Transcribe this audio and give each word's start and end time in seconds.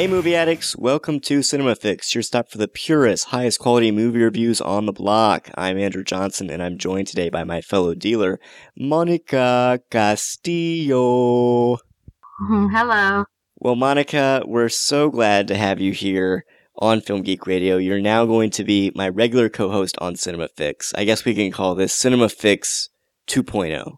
Hey, 0.00 0.06
movie 0.06 0.34
addicts! 0.34 0.74
Welcome 0.78 1.20
to 1.20 1.42
Cinema 1.42 1.74
Fix, 1.74 2.14
your 2.14 2.22
stop 2.22 2.50
for 2.50 2.56
the 2.56 2.68
purest, 2.68 3.26
highest 3.26 3.58
quality 3.58 3.90
movie 3.90 4.22
reviews 4.22 4.58
on 4.62 4.86
the 4.86 4.94
block. 4.94 5.50
I'm 5.56 5.76
Andrew 5.76 6.02
Johnson, 6.02 6.48
and 6.48 6.62
I'm 6.62 6.78
joined 6.78 7.06
today 7.06 7.28
by 7.28 7.44
my 7.44 7.60
fellow 7.60 7.94
dealer, 7.94 8.40
Monica 8.78 9.82
Castillo. 9.90 11.74
Mm-hmm. 12.40 12.74
Hello. 12.74 13.24
Well, 13.58 13.76
Monica, 13.76 14.42
we're 14.46 14.70
so 14.70 15.10
glad 15.10 15.46
to 15.48 15.54
have 15.54 15.82
you 15.82 15.92
here 15.92 16.46
on 16.76 17.02
Film 17.02 17.20
Geek 17.20 17.46
Radio. 17.46 17.76
You're 17.76 18.00
now 18.00 18.24
going 18.24 18.48
to 18.52 18.64
be 18.64 18.92
my 18.94 19.10
regular 19.10 19.50
co-host 19.50 19.98
on 19.98 20.16
Cinema 20.16 20.48
Fix. 20.56 20.94
I 20.96 21.04
guess 21.04 21.26
we 21.26 21.34
can 21.34 21.50
call 21.50 21.74
this 21.74 21.92
Cinema 21.92 22.30
Fix 22.30 22.88
2.0. 23.28 23.96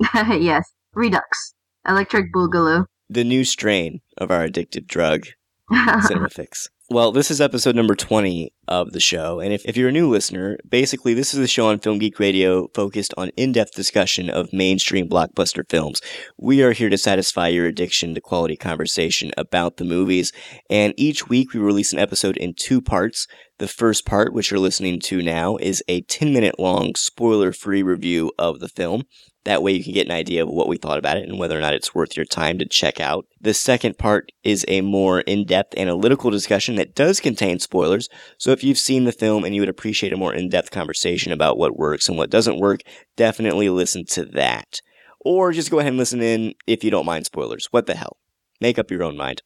yes, 0.42 0.72
Redux, 0.94 1.54
Electric 1.86 2.32
Boogaloo. 2.34 2.86
The 3.08 3.24
new 3.24 3.44
strain 3.44 4.00
of 4.16 4.30
our 4.30 4.46
addictive 4.46 4.86
drug, 4.86 5.26
Cinema 6.02 6.28
Fix. 6.28 6.68
Well, 6.90 7.12
this 7.12 7.30
is 7.30 7.38
episode 7.38 7.76
number 7.76 7.94
20 7.94 8.50
of 8.66 8.92
the 8.92 9.00
show, 9.00 9.40
and 9.40 9.52
if, 9.52 9.62
if 9.66 9.76
you're 9.76 9.90
a 9.90 9.92
new 9.92 10.08
listener, 10.08 10.56
basically 10.66 11.12
this 11.12 11.34
is 11.34 11.40
a 11.40 11.46
show 11.46 11.68
on 11.68 11.80
Film 11.80 11.98
Geek 11.98 12.18
Radio 12.18 12.68
focused 12.74 13.12
on 13.18 13.28
in-depth 13.36 13.74
discussion 13.74 14.30
of 14.30 14.54
mainstream 14.54 15.06
blockbuster 15.06 15.68
films. 15.68 16.00
We 16.38 16.62
are 16.62 16.72
here 16.72 16.88
to 16.88 16.96
satisfy 16.96 17.48
your 17.48 17.66
addiction 17.66 18.14
to 18.14 18.22
quality 18.22 18.56
conversation 18.56 19.32
about 19.36 19.76
the 19.76 19.84
movies, 19.84 20.32
and 20.70 20.94
each 20.96 21.28
week 21.28 21.52
we 21.52 21.60
release 21.60 21.92
an 21.92 21.98
episode 21.98 22.38
in 22.38 22.54
two 22.54 22.80
parts. 22.80 23.26
The 23.58 23.68
first 23.68 24.06
part, 24.06 24.32
which 24.32 24.50
you're 24.50 24.58
listening 24.58 24.98
to 25.00 25.20
now, 25.20 25.56
is 25.56 25.82
a 25.88 26.00
10 26.00 26.32
minute 26.32 26.58
long 26.58 26.94
spoiler 26.94 27.52
free 27.52 27.82
review 27.82 28.32
of 28.38 28.60
the 28.60 28.68
film. 28.68 29.02
That 29.48 29.62
way 29.62 29.72
you 29.72 29.82
can 29.82 29.94
get 29.94 30.06
an 30.06 30.12
idea 30.12 30.42
of 30.42 30.50
what 30.50 30.68
we 30.68 30.76
thought 30.76 30.98
about 30.98 31.16
it 31.16 31.26
and 31.26 31.38
whether 31.38 31.56
or 31.56 31.62
not 31.62 31.72
it's 31.72 31.94
worth 31.94 32.18
your 32.18 32.26
time 32.26 32.58
to 32.58 32.66
check 32.66 33.00
out. 33.00 33.24
The 33.40 33.54
second 33.54 33.96
part 33.96 34.30
is 34.44 34.62
a 34.68 34.82
more 34.82 35.20
in-depth 35.20 35.78
analytical 35.78 36.30
discussion 36.30 36.74
that 36.74 36.94
does 36.94 37.18
contain 37.18 37.58
spoilers. 37.58 38.10
So 38.36 38.50
if 38.50 38.62
you've 38.62 38.76
seen 38.76 39.04
the 39.04 39.10
film 39.10 39.44
and 39.44 39.54
you 39.54 39.62
would 39.62 39.70
appreciate 39.70 40.12
a 40.12 40.18
more 40.18 40.34
in-depth 40.34 40.70
conversation 40.70 41.32
about 41.32 41.56
what 41.56 41.78
works 41.78 42.10
and 42.10 42.18
what 42.18 42.28
doesn't 42.28 42.60
work, 42.60 42.82
definitely 43.16 43.70
listen 43.70 44.04
to 44.10 44.26
that. 44.26 44.82
Or 45.20 45.50
just 45.52 45.70
go 45.70 45.78
ahead 45.78 45.92
and 45.92 45.98
listen 45.98 46.20
in 46.20 46.52
if 46.66 46.84
you 46.84 46.90
don't 46.90 47.06
mind 47.06 47.24
spoilers. 47.24 47.68
What 47.70 47.86
the 47.86 47.94
hell? 47.94 48.18
Make 48.60 48.78
up 48.78 48.90
your 48.90 49.02
own 49.02 49.16
mind. 49.16 49.42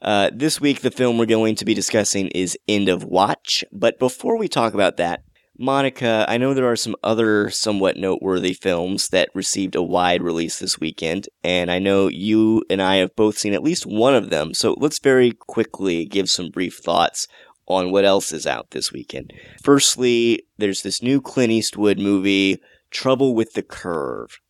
Uh, 0.00 0.30
this 0.32 0.60
week, 0.60 0.82
the 0.82 0.92
film 0.92 1.18
we're 1.18 1.26
going 1.26 1.56
to 1.56 1.64
be 1.64 1.74
discussing 1.74 2.28
is 2.28 2.56
End 2.68 2.88
of 2.88 3.02
Watch. 3.02 3.64
But 3.72 3.98
before 3.98 4.38
we 4.38 4.46
talk 4.46 4.74
about 4.74 4.96
that, 4.98 5.24
Monica, 5.56 6.24
I 6.28 6.36
know 6.36 6.52
there 6.52 6.70
are 6.70 6.76
some 6.76 6.96
other 7.04 7.48
somewhat 7.48 7.96
noteworthy 7.96 8.54
films 8.54 9.08
that 9.10 9.28
received 9.34 9.76
a 9.76 9.82
wide 9.82 10.22
release 10.22 10.58
this 10.58 10.80
weekend, 10.80 11.28
and 11.44 11.70
I 11.70 11.78
know 11.78 12.08
you 12.08 12.64
and 12.68 12.82
I 12.82 12.96
have 12.96 13.14
both 13.14 13.38
seen 13.38 13.54
at 13.54 13.62
least 13.62 13.86
one 13.86 14.14
of 14.14 14.30
them. 14.30 14.52
So 14.52 14.74
let's 14.78 14.98
very 14.98 15.30
quickly 15.30 16.06
give 16.06 16.28
some 16.28 16.50
brief 16.50 16.78
thoughts 16.78 17.28
on 17.66 17.92
what 17.92 18.04
else 18.04 18.32
is 18.32 18.46
out 18.46 18.72
this 18.72 18.92
weekend. 18.92 19.32
Firstly, 19.62 20.42
there's 20.58 20.82
this 20.82 21.02
new 21.02 21.20
Clint 21.20 21.52
Eastwood 21.52 21.98
movie, 21.98 22.58
Trouble 22.90 23.34
with 23.34 23.52
the 23.54 23.62
Curve, 23.62 24.40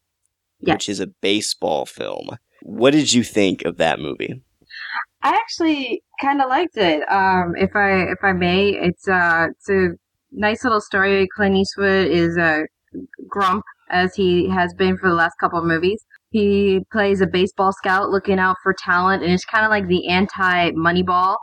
Yes. 0.60 0.74
which 0.74 0.88
is 0.88 1.00
a 1.00 1.06
baseball 1.06 1.84
film. 1.84 2.30
What 2.62 2.92
did 2.92 3.12
you 3.12 3.22
think 3.22 3.62
of 3.64 3.76
that 3.76 4.00
movie? 4.00 4.42
I 5.22 5.30
actually 5.36 6.02
kind 6.20 6.40
of 6.40 6.48
liked 6.48 6.76
it. 6.76 7.02
Um, 7.10 7.54
if 7.56 7.76
I 7.76 8.02
if 8.10 8.18
I 8.22 8.32
may, 8.32 8.70
it's 8.70 9.06
uh 9.06 9.48
it's 9.50 9.68
a 9.68 9.90
nice 10.34 10.64
little 10.64 10.80
story. 10.80 11.28
Clint 11.34 11.56
Eastwood 11.56 12.08
is 12.08 12.36
a 12.36 12.66
grump 13.28 13.64
as 13.90 14.14
he 14.14 14.48
has 14.48 14.74
been 14.74 14.96
for 14.96 15.08
the 15.08 15.14
last 15.14 15.34
couple 15.40 15.58
of 15.58 15.64
movies. 15.64 16.04
He 16.30 16.80
plays 16.92 17.20
a 17.20 17.26
baseball 17.26 17.72
scout 17.72 18.10
looking 18.10 18.38
out 18.38 18.56
for 18.62 18.74
talent, 18.76 19.22
and 19.22 19.32
it's 19.32 19.44
kind 19.44 19.64
of 19.64 19.70
like 19.70 19.86
the 19.86 20.08
anti 20.08 20.72
Moneyball, 20.72 21.36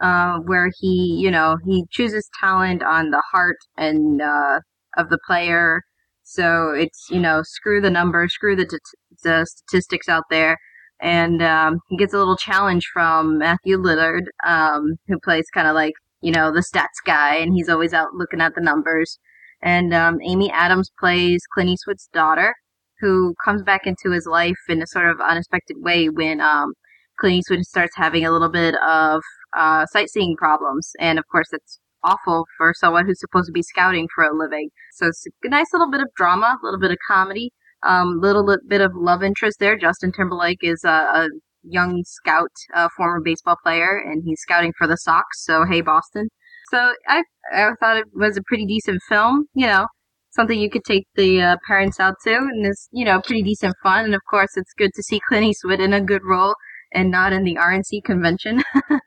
uh, 0.00 0.38
where 0.40 0.70
he 0.78 1.18
you 1.20 1.30
know 1.30 1.56
he 1.64 1.84
chooses 1.90 2.28
talent 2.40 2.82
on 2.82 3.10
the 3.10 3.22
heart 3.32 3.58
and 3.76 4.22
uh, 4.22 4.60
of 4.96 5.10
the 5.10 5.18
player. 5.26 5.82
So 6.24 6.72
it's 6.72 7.08
you 7.10 7.20
know 7.20 7.42
screw 7.44 7.80
the 7.80 7.90
numbers, 7.90 8.34
screw 8.34 8.56
the 8.56 8.66
t- 8.66 8.78
the 9.22 9.46
statistics 9.46 10.08
out 10.08 10.24
there 10.30 10.56
and 11.00 11.42
um, 11.42 11.78
he 11.88 11.96
gets 11.96 12.12
a 12.12 12.18
little 12.18 12.36
challenge 12.36 12.84
from 12.92 13.38
Matthew 13.38 13.76
Lillard, 13.78 14.24
um, 14.44 14.96
who 15.06 15.18
plays 15.20 15.46
kind 15.54 15.68
of 15.68 15.74
like 15.74 15.94
you 16.20 16.32
know 16.32 16.52
the 16.52 16.60
stats 16.60 17.04
guy, 17.04 17.36
and 17.36 17.52
he's 17.54 17.68
always 17.68 17.92
out 17.92 18.14
looking 18.14 18.40
at 18.40 18.54
the 18.54 18.60
numbers. 18.60 19.18
And 19.62 19.92
um, 19.92 20.18
Amy 20.22 20.50
Adams 20.52 20.90
plays 21.00 21.40
Clint 21.52 21.70
Eastwood's 21.70 22.08
daughter, 22.12 22.54
who 23.00 23.34
comes 23.44 23.62
back 23.62 23.86
into 23.86 24.10
his 24.10 24.26
life 24.26 24.58
in 24.68 24.82
a 24.82 24.86
sort 24.86 25.08
of 25.08 25.20
unexpected 25.20 25.78
way 25.80 26.08
when 26.08 26.40
um, 26.40 26.74
Clint 27.18 27.36
Eastwood 27.36 27.64
starts 27.64 27.96
having 27.96 28.24
a 28.24 28.30
little 28.30 28.50
bit 28.50 28.74
of 28.76 29.22
uh, 29.56 29.86
sightseeing 29.86 30.36
problems, 30.36 30.92
and 31.00 31.18
of 31.18 31.24
course 31.30 31.48
that's 31.50 31.80
awful 32.04 32.46
for 32.56 32.72
someone 32.74 33.06
who's 33.06 33.20
supposed 33.20 33.46
to 33.46 33.52
be 33.52 33.62
scouting 33.62 34.08
for 34.14 34.24
a 34.24 34.36
living. 34.36 34.70
So 34.92 35.08
it's 35.08 35.26
a 35.44 35.48
nice 35.48 35.66
little 35.72 35.90
bit 35.90 36.00
of 36.00 36.08
drama, 36.16 36.58
a 36.62 36.64
little 36.64 36.80
bit 36.80 36.92
of 36.92 36.98
comedy, 37.06 37.50
um, 37.82 38.20
little 38.20 38.44
li- 38.44 38.58
bit 38.68 38.80
of 38.80 38.92
love 38.94 39.22
interest 39.22 39.58
there. 39.58 39.76
Justin 39.76 40.12
Timberlake 40.12 40.60
is 40.62 40.84
a, 40.84 40.88
a 40.88 41.28
young 41.70 42.02
scout, 42.06 42.50
uh, 42.74 42.88
former 42.96 43.20
baseball 43.20 43.56
player, 43.62 43.98
and 43.98 44.22
he's 44.24 44.40
scouting 44.40 44.72
for 44.76 44.86
the 44.86 44.96
Sox. 44.96 45.44
So 45.44 45.64
hey, 45.64 45.80
Boston. 45.80 46.28
So 46.70 46.92
I 47.06 47.22
I 47.52 47.70
thought 47.80 47.96
it 47.96 48.06
was 48.14 48.36
a 48.36 48.42
pretty 48.46 48.66
decent 48.66 49.00
film. 49.08 49.46
You 49.54 49.66
know, 49.66 49.86
something 50.30 50.58
you 50.58 50.70
could 50.70 50.84
take 50.84 51.06
the 51.14 51.40
uh, 51.42 51.56
parents 51.66 52.00
out 52.00 52.14
to, 52.24 52.34
and 52.34 52.66
it's 52.66 52.88
you 52.92 53.04
know 53.04 53.20
pretty 53.20 53.42
decent 53.42 53.74
fun. 53.82 54.04
And 54.04 54.14
of 54.14 54.22
course, 54.30 54.56
it's 54.56 54.72
good 54.76 54.90
to 54.94 55.02
see 55.02 55.20
Clint 55.28 55.46
Eastwood 55.46 55.80
in 55.80 55.92
a 55.92 56.00
good 56.00 56.22
role 56.24 56.54
and 56.92 57.10
not 57.10 57.32
in 57.32 57.44
the 57.44 57.56
RNC 57.56 58.02
convention. 58.04 58.62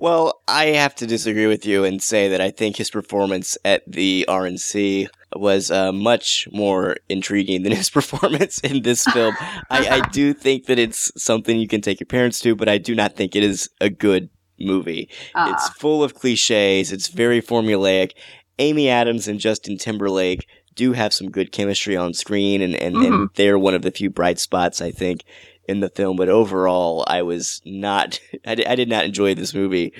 Well, 0.00 0.40
I 0.48 0.68
have 0.68 0.94
to 0.96 1.06
disagree 1.06 1.46
with 1.46 1.66
you 1.66 1.84
and 1.84 2.02
say 2.02 2.28
that 2.28 2.40
I 2.40 2.50
think 2.50 2.76
his 2.76 2.90
performance 2.90 3.58
at 3.66 3.82
the 3.86 4.24
RNC 4.30 5.08
was 5.36 5.70
uh, 5.70 5.92
much 5.92 6.48
more 6.52 6.96
intriguing 7.08 7.62
than 7.62 7.72
his 7.76 7.90
performance 7.90 8.58
in 8.60 8.82
this 8.82 9.04
film. 9.04 9.34
I, 9.70 9.88
I 9.88 10.08
do 10.12 10.32
think 10.34 10.66
that 10.66 10.78
it's 10.78 11.10
something 11.22 11.58
you 11.58 11.68
can 11.68 11.80
take 11.80 12.00
your 12.00 12.06
parents 12.06 12.40
to, 12.40 12.54
but 12.56 12.68
I 12.68 12.78
do 12.78 12.94
not 12.94 13.14
think 13.16 13.36
it 13.36 13.42
is 13.44 13.68
a 13.80 13.90
good 13.90 14.28
movie. 14.58 15.08
It's 15.10 15.30
Ah, 15.34 15.74
full 15.78 16.02
of 16.04 16.14
cliches. 16.14 16.92
It's 16.92 17.08
very 17.08 17.40
formulaic. 17.40 18.12
Amy 18.58 18.88
Adams 18.90 19.26
and 19.28 19.40
Justin 19.40 19.78
Timberlake 19.78 20.46
do 20.74 20.92
have 20.92 21.12
some 21.14 21.30
good 21.30 21.50
chemistry 21.52 21.96
on 21.96 22.12
screen, 22.14 22.60
and, 22.62 22.74
and, 22.76 22.94
Mhm. 22.96 23.06
and 23.06 23.28
they're 23.34 23.58
one 23.58 23.74
of 23.74 23.82
the 23.82 23.90
few 23.90 24.10
bright 24.10 24.38
spots, 24.38 24.80
I 24.80 24.90
think, 24.90 25.24
in 25.68 25.80
the 25.80 25.88
film. 25.88 26.16
But 26.16 26.28
overall, 26.28 27.04
I 27.08 27.22
was 27.22 27.60
not, 27.64 28.20
I, 28.46 28.54
did 28.54 28.88
not 28.88 29.04
enjoy 29.04 29.34
this 29.34 29.54
movie 29.54 29.92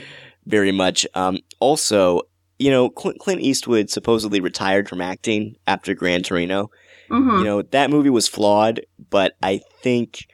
very 0.47 0.73
much. 0.73 1.07
Um, 1.15 1.39
also, 1.59 2.23
you 2.61 2.71
know, 2.71 2.91
Clint, 2.91 3.19
Clint 3.19 3.41
Eastwood 3.41 3.91
supposedly 3.91 4.41
retired 4.41 4.89
from 4.89 5.01
acting 5.01 5.57
after 5.67 5.95
Gran 5.95 6.23
Torino. 6.23 6.71
mhm. 7.11 7.39
You 7.39 7.45
know, 7.45 7.63
that 7.63 7.91
movie 7.91 8.11
was 8.11 8.29
flawed, 8.29 8.83
but 9.11 9.33
I 9.43 9.63
think 9.83 10.27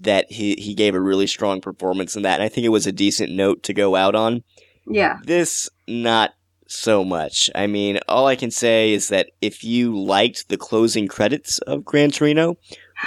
that 0.00 0.30
he, 0.30 0.54
he 0.54 0.74
gave 0.74 0.94
a 0.94 1.00
really 1.00 1.26
strong 1.26 1.60
performance 1.60 2.16
in 2.16 2.22
that. 2.22 2.34
And 2.34 2.42
I 2.42 2.48
think 2.48 2.64
it 2.64 2.70
was 2.70 2.86
a 2.86 2.92
decent 2.92 3.32
note 3.32 3.62
to 3.64 3.74
go 3.74 3.96
out 3.96 4.14
on. 4.14 4.42
yeah. 4.86 5.18
This, 5.24 5.68
not 5.86 6.30
so 6.66 7.04
much. 7.04 7.50
I 7.54 7.66
mean, 7.66 8.00
all 8.08 8.26
I 8.26 8.36
can 8.36 8.50
say 8.50 8.92
is 8.92 9.08
that 9.08 9.30
if 9.40 9.62
you 9.62 9.96
liked 9.96 10.48
the 10.48 10.56
closing 10.56 11.06
credits 11.06 11.58
of 11.58 11.84
Gran 11.84 12.10
Torino, 12.10 12.56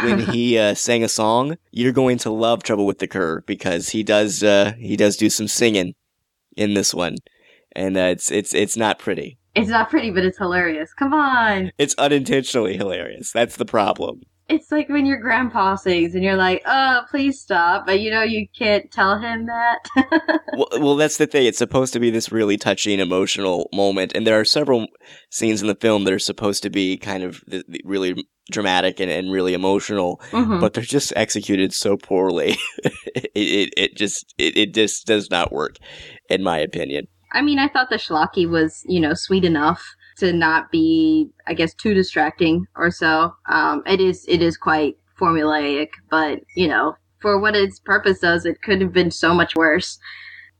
when 0.01 0.19
he 0.19 0.57
uh, 0.63 0.73
sang 0.75 1.03
a 1.03 1.09
song, 1.09 1.57
you're 1.71 1.91
going 1.91 2.17
to 2.19 2.29
love 2.29 2.63
Trouble 2.63 2.85
with 2.85 2.99
the 2.99 3.07
Curve 3.07 3.45
because 3.45 3.89
he 3.89 4.03
does 4.03 4.43
uh, 4.43 4.73
he 4.77 4.95
does 4.95 5.17
do 5.17 5.29
some 5.29 5.47
singing 5.47 5.95
in 6.55 6.73
this 6.75 6.93
one, 6.93 7.15
and 7.75 7.97
uh, 7.97 8.01
it's 8.01 8.31
it's 8.31 8.53
it's 8.53 8.77
not 8.77 8.99
pretty. 8.99 9.37
It's 9.55 9.69
not 9.69 9.89
pretty, 9.89 10.11
but 10.11 10.25
it's 10.25 10.37
hilarious. 10.37 10.93
Come 10.93 11.13
on. 11.13 11.71
It's 11.77 11.95
unintentionally 11.97 12.75
hilarious. 12.75 13.31
That's 13.31 13.55
the 13.55 13.65
problem. 13.65 14.21
It's 14.47 14.71
like 14.71 14.89
when 14.89 15.07
your 15.07 15.17
grandpa 15.17 15.75
sings 15.75 16.13
and 16.13 16.23
you're 16.23 16.35
like, 16.35 16.61
oh, 16.67 17.01
please 17.09 17.39
stop. 17.41 17.85
But 17.87 17.99
you 18.01 18.11
know, 18.11 18.21
you 18.21 18.47
can't 18.55 18.91
tell 18.91 19.17
him 19.17 19.47
that. 19.47 19.79
well, 20.53 20.67
well, 20.73 20.95
that's 20.97 21.17
the 21.17 21.25
thing. 21.25 21.47
It's 21.47 21.57
supposed 21.57 21.93
to 21.93 21.99
be 21.99 22.11
this 22.11 22.31
really 22.31 22.57
touching, 22.57 22.99
emotional 22.99 23.69
moment, 23.73 24.11
and 24.13 24.27
there 24.27 24.39
are 24.39 24.45
several 24.45 24.85
scenes 25.31 25.61
in 25.61 25.67
the 25.67 25.73
film 25.75 26.03
that 26.03 26.13
are 26.13 26.19
supposed 26.19 26.61
to 26.63 26.69
be 26.69 26.95
kind 26.97 27.23
of 27.23 27.43
really 27.85 28.13
dramatic 28.51 28.99
and, 28.99 29.09
and 29.09 29.31
really 29.31 29.55
emotional, 29.55 30.21
Mhm. 30.31 30.59
but 30.61 30.73
they're 30.75 30.83
just 30.83 31.11
executed 31.15 31.73
so 31.73 31.97
poorly. 31.97 32.55
it, 32.83 33.31
it 33.33 33.69
it 33.75 33.95
just 33.97 34.31
it, 34.37 34.55
it 34.57 34.73
just 34.75 35.07
does 35.07 35.31
not 35.31 35.51
work, 35.51 35.77
in 36.29 36.43
my 36.43 36.59
opinion. 36.59 37.07
I 37.35 37.41
mean, 37.41 37.59
I 37.59 37.67
thought 37.67 37.89
the 37.89 37.97
schlocky 37.97 38.49
was, 38.49 38.83
you 38.87 38.99
know, 38.99 39.13
sweet 39.13 39.45
enough. 39.45 39.95
to 40.17 40.31
not 40.31 40.71
be, 40.71 41.29
I 41.45 41.53
guess, 41.53 41.73
too 41.73 41.93
distracting 41.93 42.65
or 42.77 42.89
so. 42.89 43.35
Um, 43.49 43.83
it 43.85 43.99
is 43.99 44.25
it 44.29 44.41
is 44.41 44.55
quite 44.57 44.97
formulaic, 45.19 45.89
but 46.09 46.39
you 46.55 46.69
know, 46.69 46.95
for 47.19 47.37
what 47.39 47.55
its 47.55 47.79
purpose 47.79 48.19
does, 48.19 48.45
it 48.45 48.61
could 48.61 48.81
have 48.81 48.93
been 48.93 49.11
so 49.11 49.33
much 49.33 49.55
worse. 49.55 49.99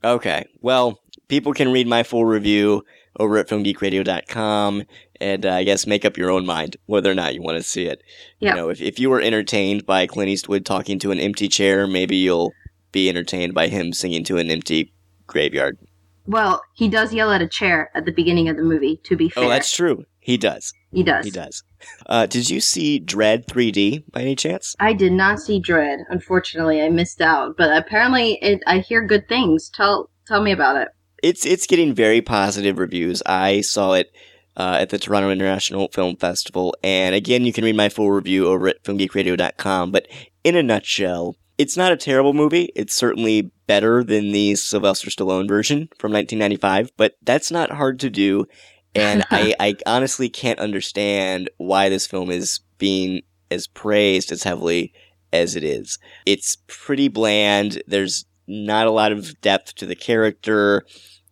Okay. 0.04 0.46
Well, 0.62 1.00
people 1.30 1.54
can 1.54 1.72
read 1.72 1.88
my 1.88 2.04
full 2.04 2.26
review 2.26 2.84
over 3.18 3.38
at 3.38 3.48
filmgeekradio.com 3.48 4.84
and 5.22 5.46
uh, 5.46 5.54
I 5.54 5.64
guess 5.64 5.88
make 5.88 6.04
up 6.04 6.18
your 6.18 6.30
own 6.30 6.46
mind 6.46 6.76
whether 6.86 7.10
or 7.10 7.16
not 7.16 7.34
you 7.34 7.42
want 7.42 7.58
to 7.58 7.64
see 7.64 7.86
it. 7.86 8.04
Yep. 8.40 8.56
You 8.56 8.62
know, 8.62 8.70
if, 8.70 8.82
if 8.82 9.00
you 9.00 9.10
were 9.10 9.22
entertained 9.22 9.86
by 9.86 10.06
Clint 10.06 10.30
Eastwood 10.30 10.66
talking 10.66 11.00
to 11.00 11.12
an 11.12 11.20
empty 11.20 11.48
chair, 11.48 11.88
maybe 11.88 12.18
you'll 12.18 12.52
be 12.92 13.08
entertained 13.10 13.54
by 13.54 13.68
him 13.68 13.94
singing 13.94 14.24
to 14.26 14.38
an 14.38 14.52
empty 14.52 14.94
graveyard. 15.28 15.78
Well, 16.28 16.62
he 16.76 16.88
does 16.88 17.14
yell 17.14 17.32
at 17.32 17.42
a 17.42 17.48
chair 17.48 17.92
at 17.94 18.06
the 18.06 18.12
beginning 18.12 18.50
of 18.50 18.58
the 18.58 18.64
movie. 18.64 19.00
To 19.06 19.16
be 19.16 19.30
fair, 19.30 19.44
Oh, 19.44 19.50
that's 19.50 19.76
true. 19.76 20.06
He 20.20 20.38
does. 20.38 20.74
he 20.92 21.04
does. 21.04 21.24
He 21.26 21.30
does. 21.32 21.62
Uh, 22.08 22.26
did 22.26 22.50
you 22.50 22.60
see 22.60 23.00
Dredd 23.00 23.46
3D 23.46 24.12
by 24.12 24.22
any 24.22 24.36
chance? 24.36 24.76
I 24.80 24.94
did 24.94 25.12
not 25.12 25.40
see 25.40 25.62
Dredd. 25.62 26.00
Unfortunately, 26.10 26.82
I 26.82 26.90
missed 26.90 27.22
out. 27.22 27.56
But 27.58 27.78
apparently, 27.78 28.40
it, 28.42 28.62
I 28.66 28.80
hear 28.80 29.06
good 29.06 29.28
things. 29.30 29.70
Tell 29.70 30.10
tell 30.26 30.42
me 30.42 30.52
about 30.52 30.78
it. 30.78 30.88
It's 31.22 31.46
it's 31.46 31.68
getting 31.68 31.94
very 31.94 32.22
positive 32.22 32.80
reviews. 32.80 33.22
I 33.28 33.62
saw 33.62 33.94
it 33.94 34.12
uh, 34.58 34.78
at 34.82 34.90
the 34.90 34.98
Toronto 34.98 35.30
International 35.30 35.90
Film 35.90 36.16
Festival, 36.16 36.76
and 36.84 37.14
again, 37.14 37.46
you 37.46 37.54
can 37.54 37.64
read 37.64 37.76
my 37.76 37.90
full 37.90 38.10
review 38.12 38.48
over 38.48 38.68
at 38.68 38.84
filmgeekradio.com. 38.84 39.92
But 39.92 40.08
in 40.44 40.56
a 40.56 40.64
nutshell, 40.64 41.36
it's 41.58 41.78
not 41.78 41.92
a 41.92 41.98
terrible 41.98 42.34
movie. 42.34 42.72
It's 42.76 42.94
certainly 42.94 43.52
better 43.68 44.04
than 44.04 44.32
the 44.32 44.56
Sylvester 44.56 45.10
Stallone 45.10 45.48
version 45.48 45.90
from 45.98 46.12
1995, 46.12 46.92
but 46.98 47.16
that's 47.24 47.52
not 47.52 47.72
hard 47.72 48.00
to 48.02 48.10
do. 48.10 48.46
And 48.94 49.24
I, 49.32 49.56
I 49.60 49.76
honestly 49.86 50.30
can't 50.30 50.60
understand 50.60 51.50
why 51.58 51.90
this 51.90 52.08
film 52.08 52.30
is 52.30 52.60
being 52.78 53.22
as 53.52 53.68
praised 53.68 54.32
as 54.32 54.44
heavily 54.44 54.94
as 55.32 55.56
it 55.56 55.64
is. 55.64 55.98
It's 56.26 56.58
pretty 56.68 57.08
bland. 57.08 57.82
There's 57.88 58.26
not 58.48 58.88
a 58.88 58.92
lot 58.92 59.12
of 59.12 59.40
depth 59.42 59.76
to 59.76 59.86
the 59.86 59.96
character. 59.96 60.86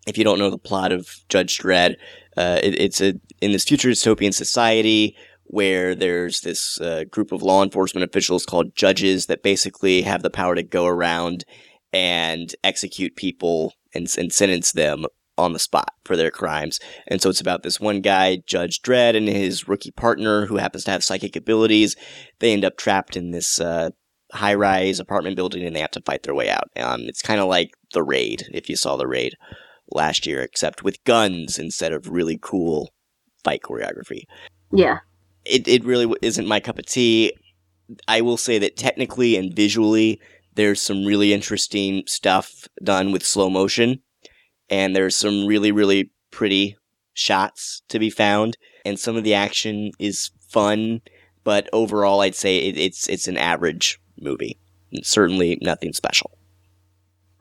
If 0.08 0.18
you 0.18 0.24
don't 0.24 0.40
know 0.40 0.50
the 0.50 0.58
plot 0.58 0.92
of 0.92 1.16
Judge 1.30 1.58
Dredd, 1.60 1.96
uh, 2.36 2.60
it, 2.64 2.80
it's 2.80 3.02
a 3.02 3.14
in 3.42 3.52
this 3.52 3.66
future 3.66 3.90
dystopian 3.90 4.34
society 4.34 5.16
where 5.45 5.94
there's 5.94 6.42
this 6.42 6.80
uh, 6.81 7.04
group 7.12 7.31
of 7.31 7.42
law 7.42 7.63
enforcement 7.63 8.10
officials 8.10 8.45
called 8.45 8.75
judges 8.75 9.28
that 9.28 9.44
basically 9.44 10.01
have 10.01 10.24
the 10.24 10.30
power 10.30 10.56
to 10.56 10.63
go 10.63 10.86
around 10.86 11.44
and 11.92 12.56
execute 12.63 13.16
people 13.16 13.74
and, 13.94 14.07
and 14.18 14.34
sentence 14.34 14.72
them 14.72 15.06
on 15.38 15.54
the 15.54 15.60
spot 15.60 15.92
for 16.06 16.16
their 16.16 16.31
crimes. 16.31 16.80
And 17.07 17.22
so 17.22 17.30
it's 17.30 17.42
about 17.42 17.63
this 17.63 17.80
one 17.80 18.01
guy, 18.01 18.38
Judge 18.45 18.81
Dredd, 18.81 19.16
and 19.16 19.28
his 19.28 19.68
rookie 19.68 19.92
partner 19.92 20.45
who 20.45 20.57
happens 20.57 20.84
to 20.86 20.92
have 20.92 21.04
psychic 21.04 21.36
abilities. 21.36 21.96
They 22.39 22.54
end 22.54 22.66
up 22.66 22.78
trapped 22.78 23.18
in 23.18 23.31
this 23.31 23.60
uh, 23.60 23.89
high 24.31 24.54
rise 24.54 25.00
apartment 25.00 25.36
building 25.36 25.63
and 25.63 25.75
they 25.75 25.80
have 25.80 25.92
to 25.92 26.01
fight 26.01 26.24
their 26.24 26.36
way 26.36 26.50
out. 26.50 26.69
Um, 26.78 27.01
it's 27.01 27.22
kind 27.22 27.39
of 27.39 27.48
like 27.48 27.72
The 27.94 28.04
Raid, 28.04 28.46
if 28.51 28.69
you 28.69 28.75
saw 28.75 28.96
The 28.96 29.07
Raid 29.07 29.34
last 29.92 30.25
year, 30.25 30.42
except 30.42 30.84
with 30.84 31.04
guns 31.04 31.60
instead 31.60 31.94
of 31.94 32.10
really 32.10 32.39
cool 32.42 32.94
fight 33.44 33.62
choreography. 33.63 34.24
Yeah. 34.72 35.00
It, 35.45 35.68
it 35.68 35.84
really 35.84 36.13
isn't 36.22 36.48
my 36.48 36.60
cup 36.60 36.80
of 36.80 36.86
tea. 36.86 37.34
I 38.07 38.22
will 38.22 38.38
say 38.38 38.60
that 38.60 38.78
technically 38.78 39.36
and 39.36 39.54
visually, 39.54 40.19
there's 40.56 40.81
some 40.81 41.06
really 41.06 41.34
interesting 41.34 42.04
stuff 42.07 42.68
done 42.84 43.12
with 43.12 43.25
slow 43.25 43.50
motion, 43.50 44.01
and 44.69 44.95
there's 44.95 45.16
some 45.16 45.45
really, 45.45 45.72
really 45.72 46.12
pretty 46.31 46.78
shots 47.13 47.81
to 47.90 48.00
be 48.00 48.10
found, 48.10 48.57
and 48.86 49.00
some 49.00 49.16
of 49.16 49.24
the 49.24 49.34
action 49.34 49.92
is 50.00 50.31
fun, 50.50 51.01
but 51.44 51.69
overall, 51.74 52.22
I'd 52.22 52.36
say 52.36 52.57
it, 52.57 52.78
it's 52.78 53.10
it's 53.10 53.28
an 53.28 53.38
average 53.38 54.00
movie. 54.19 54.57
Certainly 55.01 55.60
nothing 55.62 55.94
special. 55.94 56.38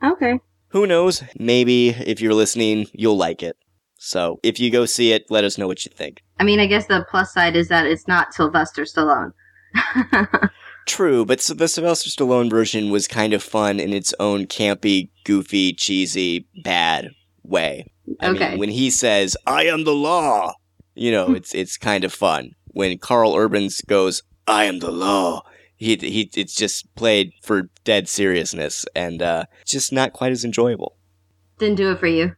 Okay. 0.03 0.41
Who 0.69 0.87
knows? 0.87 1.23
Maybe 1.39 1.91
if 1.91 2.21
you're 2.21 2.35
listening, 2.35 2.87
you'll 2.93 3.17
like 3.17 3.43
it. 3.43 3.57
So 4.05 4.41
if 4.43 4.59
you 4.59 4.69
go 4.71 4.85
see 4.85 5.13
it, 5.13 5.27
let 5.31 5.45
us 5.45 5.57
know 5.57 5.69
what 5.69 5.85
you 5.85 5.93
think. 5.95 6.23
I 6.41 6.45
mean, 6.45 6.59
I 6.59 6.67
guess 6.67 6.87
the 6.89 7.07
plus 7.09 7.33
side 7.33 7.55
is 7.55 7.69
that 7.69 7.87
it's 7.87 8.09
not 8.09 8.35
Sylvester 8.35 8.83
Stallone. 8.83 9.33
True, 10.87 11.25
but 11.25 11.39
the 11.39 11.69
Sylvester 11.69 12.11
Stallone 12.11 12.51
version 12.51 12.91
was 12.91 13.07
kind 13.07 13.33
of 13.33 13.45
fun 13.45 13.79
in 13.79 13.93
its 13.93 14.13
own 14.19 14.47
campy, 14.47 15.11
goofy, 15.25 15.73
cheesy, 15.73 16.49
bad 16.65 17.11
way. 17.45 17.87
I 18.21 18.31
Okay. 18.31 18.51
mean, 18.51 18.59
when 18.59 18.71
he 18.71 18.91
says, 18.91 19.37
"I 19.47 19.67
am 19.67 19.85
the 19.85 19.95
law," 19.95 20.55
you 20.97 21.13
know, 21.13 21.33
it's 21.35 21.55
it's 21.55 21.77
kind 21.79 22.03
of 22.03 22.13
fun. 22.13 22.51
When 22.67 22.99
Karl 22.99 23.37
Urban's 23.37 23.81
goes, 23.83 24.25
"I 24.49 24.65
am 24.65 24.81
the 24.81 24.91
law," 24.91 25.43
he 25.77 25.95
he 25.95 26.29
it's 26.35 26.57
just 26.57 26.93
played 26.97 27.31
for 27.45 27.71
dead 27.85 28.09
seriousness 28.09 28.85
and 28.97 29.23
uh, 29.23 29.45
just 29.65 29.93
not 29.93 30.13
quite 30.13 30.33
as 30.33 30.45
enjoyable. 30.45 30.97
Didn't 31.59 31.77
do 31.77 31.93
it 31.93 32.01
for 32.01 32.09
you. 32.09 32.35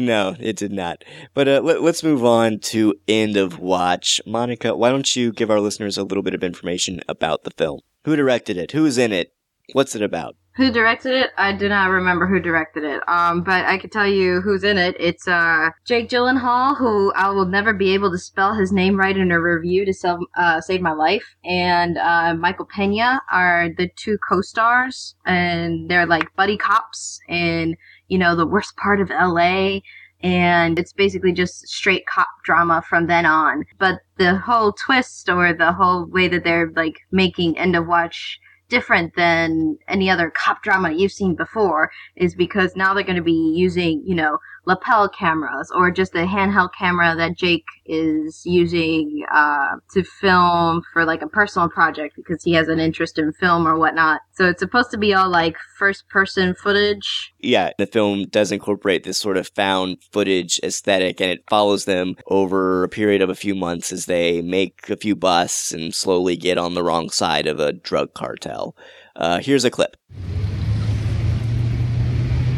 No, 0.00 0.34
it 0.40 0.56
did 0.56 0.72
not. 0.72 1.04
But 1.34 1.46
uh, 1.46 1.60
let, 1.60 1.82
let's 1.82 2.02
move 2.02 2.24
on 2.24 2.58
to 2.60 2.94
end 3.06 3.36
of 3.36 3.58
watch. 3.58 4.18
Monica, 4.24 4.74
why 4.74 4.88
don't 4.88 5.14
you 5.14 5.30
give 5.30 5.50
our 5.50 5.60
listeners 5.60 5.98
a 5.98 6.04
little 6.04 6.22
bit 6.22 6.32
of 6.32 6.42
information 6.42 7.02
about 7.06 7.44
the 7.44 7.50
film? 7.50 7.80
Who 8.06 8.16
directed 8.16 8.56
it? 8.56 8.72
Who's 8.72 8.96
in 8.96 9.12
it? 9.12 9.34
What's 9.74 9.94
it 9.94 10.00
about? 10.00 10.36
Who 10.56 10.72
directed 10.72 11.12
it? 11.12 11.30
I 11.36 11.52
do 11.52 11.68
not 11.68 11.90
remember 11.90 12.26
who 12.26 12.40
directed 12.40 12.82
it. 12.82 13.06
Um, 13.08 13.42
but 13.42 13.66
I 13.66 13.76
can 13.76 13.90
tell 13.90 14.06
you 14.06 14.40
who's 14.40 14.64
in 14.64 14.78
it. 14.78 14.96
It's 14.98 15.28
uh 15.28 15.68
Jake 15.84 16.08
Gyllenhaal, 16.08 16.78
who 16.78 17.12
I 17.12 17.28
will 17.30 17.44
never 17.44 17.74
be 17.74 17.92
able 17.92 18.10
to 18.10 18.18
spell 18.18 18.54
his 18.54 18.72
name 18.72 18.96
right 18.96 19.16
in 19.16 19.30
a 19.30 19.40
review 19.40 19.84
to 19.84 19.92
sell, 19.92 20.18
uh, 20.36 20.60
save 20.62 20.80
my 20.80 20.92
life, 20.92 21.36
and 21.44 21.98
uh, 21.98 22.34
Michael 22.34 22.66
Pena 22.66 23.20
are 23.30 23.68
the 23.76 23.90
two 23.96 24.16
co-stars, 24.28 25.14
and 25.24 25.90
they're 25.90 26.06
like 26.06 26.34
buddy 26.36 26.56
cops, 26.56 27.20
and 27.28 27.76
you 28.10 28.18
know 28.18 28.36
the 28.36 28.46
worst 28.46 28.76
part 28.76 29.00
of 29.00 29.10
L.A. 29.10 29.82
And 30.22 30.78
it's 30.78 30.92
basically 30.92 31.32
just 31.32 31.66
straight 31.66 32.04
cop 32.04 32.28
drama 32.44 32.82
from 32.86 33.06
then 33.06 33.24
on. 33.24 33.64
But 33.78 34.00
the 34.18 34.36
whole 34.36 34.72
twist, 34.72 35.30
or 35.30 35.54
the 35.54 35.72
whole 35.72 36.04
way 36.04 36.28
that 36.28 36.44
they're 36.44 36.70
like 36.76 36.96
making 37.10 37.56
End 37.56 37.74
of 37.74 37.86
Watch 37.86 38.38
different 38.70 39.14
than 39.16 39.76
any 39.88 40.08
other 40.08 40.30
cop 40.30 40.62
drama 40.62 40.92
you've 40.92 41.12
seen 41.12 41.34
before 41.34 41.90
is 42.16 42.34
because 42.34 42.76
now 42.76 42.94
they're 42.94 43.02
going 43.02 43.16
to 43.16 43.22
be 43.22 43.52
using, 43.54 44.02
you 44.06 44.14
know, 44.14 44.38
lapel 44.66 45.08
cameras 45.08 45.70
or 45.74 45.90
just 45.90 46.14
a 46.14 46.26
handheld 46.26 46.70
camera 46.78 47.14
that 47.16 47.36
Jake 47.36 47.64
is 47.86 48.42
using 48.44 49.24
uh, 49.32 49.76
to 49.92 50.04
film 50.04 50.82
for 50.92 51.04
like 51.04 51.22
a 51.22 51.26
personal 51.26 51.68
project 51.68 52.14
because 52.16 52.42
he 52.44 52.52
has 52.52 52.68
an 52.68 52.78
interest 52.78 53.18
in 53.18 53.32
film 53.32 53.66
or 53.66 53.78
whatnot. 53.78 54.20
So 54.40 54.48
it's 54.48 54.60
supposed 54.60 54.90
to 54.92 54.96
be 54.96 55.12
all 55.12 55.28
like 55.28 55.54
first 55.76 56.08
person 56.08 56.54
footage. 56.54 57.34
Yeah, 57.40 57.72
the 57.76 57.84
film 57.84 58.24
does 58.24 58.50
incorporate 58.50 59.04
this 59.04 59.18
sort 59.18 59.36
of 59.36 59.48
found 59.48 59.98
footage 60.12 60.58
aesthetic 60.64 61.20
and 61.20 61.30
it 61.30 61.44
follows 61.50 61.84
them 61.84 62.16
over 62.28 62.82
a 62.82 62.88
period 62.88 63.20
of 63.20 63.28
a 63.28 63.34
few 63.34 63.54
months 63.54 63.92
as 63.92 64.06
they 64.06 64.40
make 64.40 64.88
a 64.88 64.96
few 64.96 65.14
busts 65.14 65.72
and 65.72 65.94
slowly 65.94 66.38
get 66.38 66.56
on 66.56 66.72
the 66.72 66.82
wrong 66.82 67.10
side 67.10 67.46
of 67.46 67.60
a 67.60 67.74
drug 67.74 68.14
cartel. 68.14 68.74
Uh, 69.14 69.40
here's 69.40 69.66
a 69.66 69.70
clip. 69.70 69.98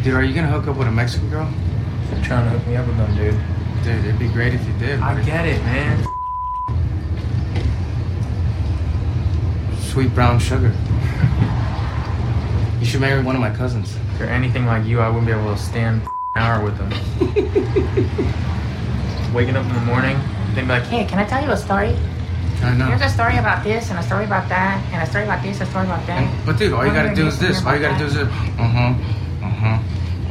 Dude, 0.05 0.15
are 0.15 0.23
you 0.23 0.35
gonna 0.37 0.47
hook 0.47 0.69
up 0.69 0.77
with 0.77 0.87
a 0.87 0.93
Mexican 0.93 1.31
girl? 1.31 1.53
You're 2.13 2.23
trying 2.23 2.45
to 2.45 2.57
hook 2.57 2.69
me 2.69 2.77
up 2.77 2.87
with 2.87 2.97
them, 2.97 3.13
dude. 3.17 3.35
Dude, 3.83 4.05
it'd 4.05 4.21
be 4.21 4.29
great 4.29 4.55
if 4.55 4.65
you 4.69 4.73
did. 4.79 5.01
I 5.01 5.21
get 5.25 5.49
it, 5.49 5.61
man. 5.65 6.07
Sweet 9.81 10.15
brown 10.15 10.39
sugar. 10.39 10.73
You 12.83 12.89
should 12.89 13.01
marry 13.01 13.23
one 13.23 13.37
of 13.37 13.41
my 13.41 13.51
cousins. 13.55 13.95
If 14.15 14.19
you're 14.19 14.29
anything 14.29 14.67
like 14.67 14.85
you, 14.85 14.99
I 14.99 15.07
wouldn't 15.09 15.27
be 15.27 15.33
able 15.33 15.55
to 15.55 15.63
stand 15.63 16.03
an 16.03 16.09
hour 16.35 16.65
with 16.65 16.77
them. 16.79 16.91
Waking 19.33 19.55
up 19.55 19.65
in 19.65 19.73
the 19.75 19.81
morning, 19.83 20.19
they'd 20.55 20.63
be 20.63 20.67
like, 20.67 20.83
Hey, 20.85 21.05
can 21.05 21.21
I 21.21 21.25
tell 21.25 21.45
you 21.45 21.53
a 21.53 21.57
story? 21.57 21.97
I 22.61 22.75
know. 22.75 22.87
Here's 22.87 23.03
a 23.03 23.09
story 23.09 23.37
about 23.39 23.63
this, 23.63 23.89
and 23.91 23.99
a 24.01 24.03
story 24.03 24.25
about 24.25 24.49
that, 24.49 24.85
and 24.93 25.01
a 25.01 25.07
story 25.07 25.23
about 25.25 25.45
this, 25.45 25.61
a 25.61 25.67
story 25.67 25.85
about 25.87 26.05
that. 26.09 26.23
And- 26.23 26.45
but 26.47 26.59
dude, 26.59 26.73
all 26.73 26.85
you 26.85 26.93
gotta 26.93 27.15
do 27.15 27.29
is 27.29 27.39
this. 27.39 27.65
All 27.65 27.77
you 27.77 27.83
gotta 27.83 27.99
do 27.99 28.07
is 28.07 28.15
this. 28.15 28.27
Uh 28.27 28.31
huh. 28.67 29.47
Uh 29.47 29.49
huh. 29.49 29.79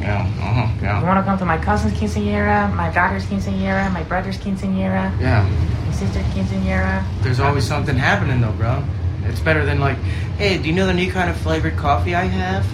Yeah. 0.00 0.20
Uh 0.20 0.52
huh. 0.52 0.68
Yeah. 0.82 1.00
You 1.00 1.06
want 1.06 1.20
to 1.20 1.24
come 1.24 1.38
to 1.38 1.44
my 1.46 1.56
cousin's 1.56 1.94
quinceañera, 1.94 2.70
my 2.74 2.90
daughter's 2.90 3.24
quinceañera, 3.24 3.90
my 3.94 4.02
brother's 4.02 4.36
quinceañera, 4.36 5.10
Yeah. 5.20 5.48
my 5.86 5.92
sister's 5.94 6.26
quinceañera? 6.26 7.02
There's 7.22 7.40
always 7.40 7.64
something 7.66 7.96
happening 7.96 8.42
though, 8.42 8.52
bro. 8.52 8.82
It's 9.32 9.40
better 9.40 9.64
than 9.64 9.80
like, 9.80 9.96
hey, 10.36 10.58
do 10.58 10.68
you 10.68 10.74
know 10.74 10.86
the 10.86 10.92
new 10.92 11.10
kind 11.10 11.30
of 11.30 11.36
flavored 11.38 11.76
coffee 11.76 12.14
I 12.14 12.24
have? 12.24 12.64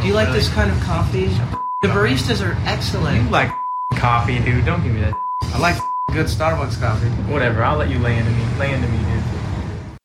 Do 0.00 0.06
you 0.06 0.12
oh, 0.12 0.16
like 0.16 0.28
really? 0.28 0.38
this 0.38 0.48
kind 0.48 0.70
of 0.70 0.80
coffee? 0.80 1.26
The 1.82 1.88
baristas 1.88 2.40
are 2.40 2.56
excellent. 2.66 3.24
you 3.24 3.30
like 3.30 3.50
coffee, 3.96 4.38
dude. 4.38 4.64
Don't 4.64 4.82
give 4.82 4.92
me 4.92 5.00
that. 5.00 5.14
I 5.54 5.58
like 5.58 5.76
good 6.12 6.26
Starbucks 6.26 6.80
coffee. 6.80 7.08
Whatever, 7.30 7.64
I'll 7.64 7.76
let 7.76 7.90
you 7.90 7.98
lay 7.98 8.16
into 8.16 8.30
me. 8.30 8.58
Lay 8.58 8.72
into 8.72 8.86
me, 8.88 8.98
dude. 8.98 9.98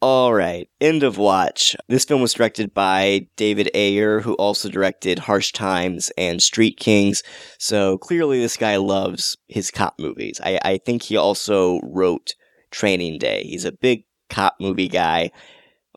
All 0.00 0.32
right, 0.32 0.68
end 0.80 1.02
of 1.02 1.18
watch. 1.18 1.74
This 1.88 2.04
film 2.04 2.20
was 2.20 2.32
directed 2.32 2.72
by 2.72 3.26
David 3.36 3.70
Ayer, 3.74 4.20
who 4.20 4.34
also 4.34 4.68
directed 4.68 5.18
Harsh 5.18 5.50
Times 5.50 6.12
and 6.16 6.40
Street 6.40 6.76
Kings. 6.76 7.22
So 7.58 7.98
clearly, 7.98 8.38
this 8.38 8.56
guy 8.56 8.76
loves 8.76 9.36
his 9.48 9.70
cop 9.70 9.98
movies. 9.98 10.40
I, 10.44 10.60
I 10.64 10.78
think 10.78 11.02
he 11.02 11.16
also 11.16 11.80
wrote 11.82 12.34
Training 12.70 13.18
Day. 13.18 13.44
He's 13.44 13.64
a 13.64 13.72
big 13.72 14.04
cop 14.28 14.56
movie 14.60 14.88
guy. 14.88 15.30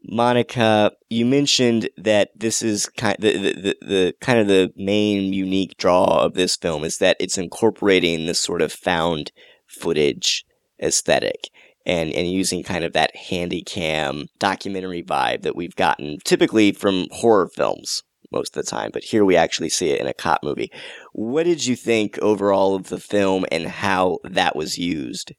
Monica, 0.03 0.91
you 1.09 1.25
mentioned 1.25 1.89
that 1.95 2.31
this 2.35 2.63
is 2.63 2.87
kind 2.87 3.15
the, 3.19 3.37
the, 3.37 3.53
the, 3.53 3.77
the 3.81 4.15
kind 4.19 4.39
of 4.39 4.47
the 4.47 4.73
main 4.75 5.31
unique 5.31 5.77
draw 5.77 6.23
of 6.23 6.33
this 6.33 6.55
film 6.55 6.83
is 6.83 6.97
that 6.97 7.17
it's 7.19 7.37
incorporating 7.37 8.25
this 8.25 8.39
sort 8.39 8.63
of 8.63 8.73
found 8.73 9.31
footage 9.67 10.43
aesthetic 10.81 11.49
and 11.85 12.11
and 12.13 12.31
using 12.31 12.63
kind 12.63 12.83
of 12.83 12.93
that 12.93 13.15
handy 13.15 13.61
cam 13.61 14.25
documentary 14.39 15.03
vibe 15.03 15.43
that 15.43 15.55
we've 15.55 15.75
gotten 15.75 16.17
typically 16.23 16.71
from 16.71 17.07
horror 17.11 17.47
films 17.47 18.03
most 18.31 18.55
of 18.55 18.63
the 18.63 18.69
time, 18.69 18.91
but 18.93 19.03
here 19.03 19.25
we 19.25 19.35
actually 19.35 19.69
see 19.69 19.89
it 19.89 19.99
in 19.99 20.07
a 20.07 20.13
cop 20.13 20.41
movie. 20.41 20.71
What 21.11 21.43
did 21.43 21.65
you 21.65 21.75
think 21.75 22.17
overall 22.19 22.75
of 22.75 22.87
the 22.87 22.99
film 22.99 23.45
and 23.51 23.67
how 23.67 24.19
that 24.23 24.55
was 24.55 24.77
used? 24.77 25.33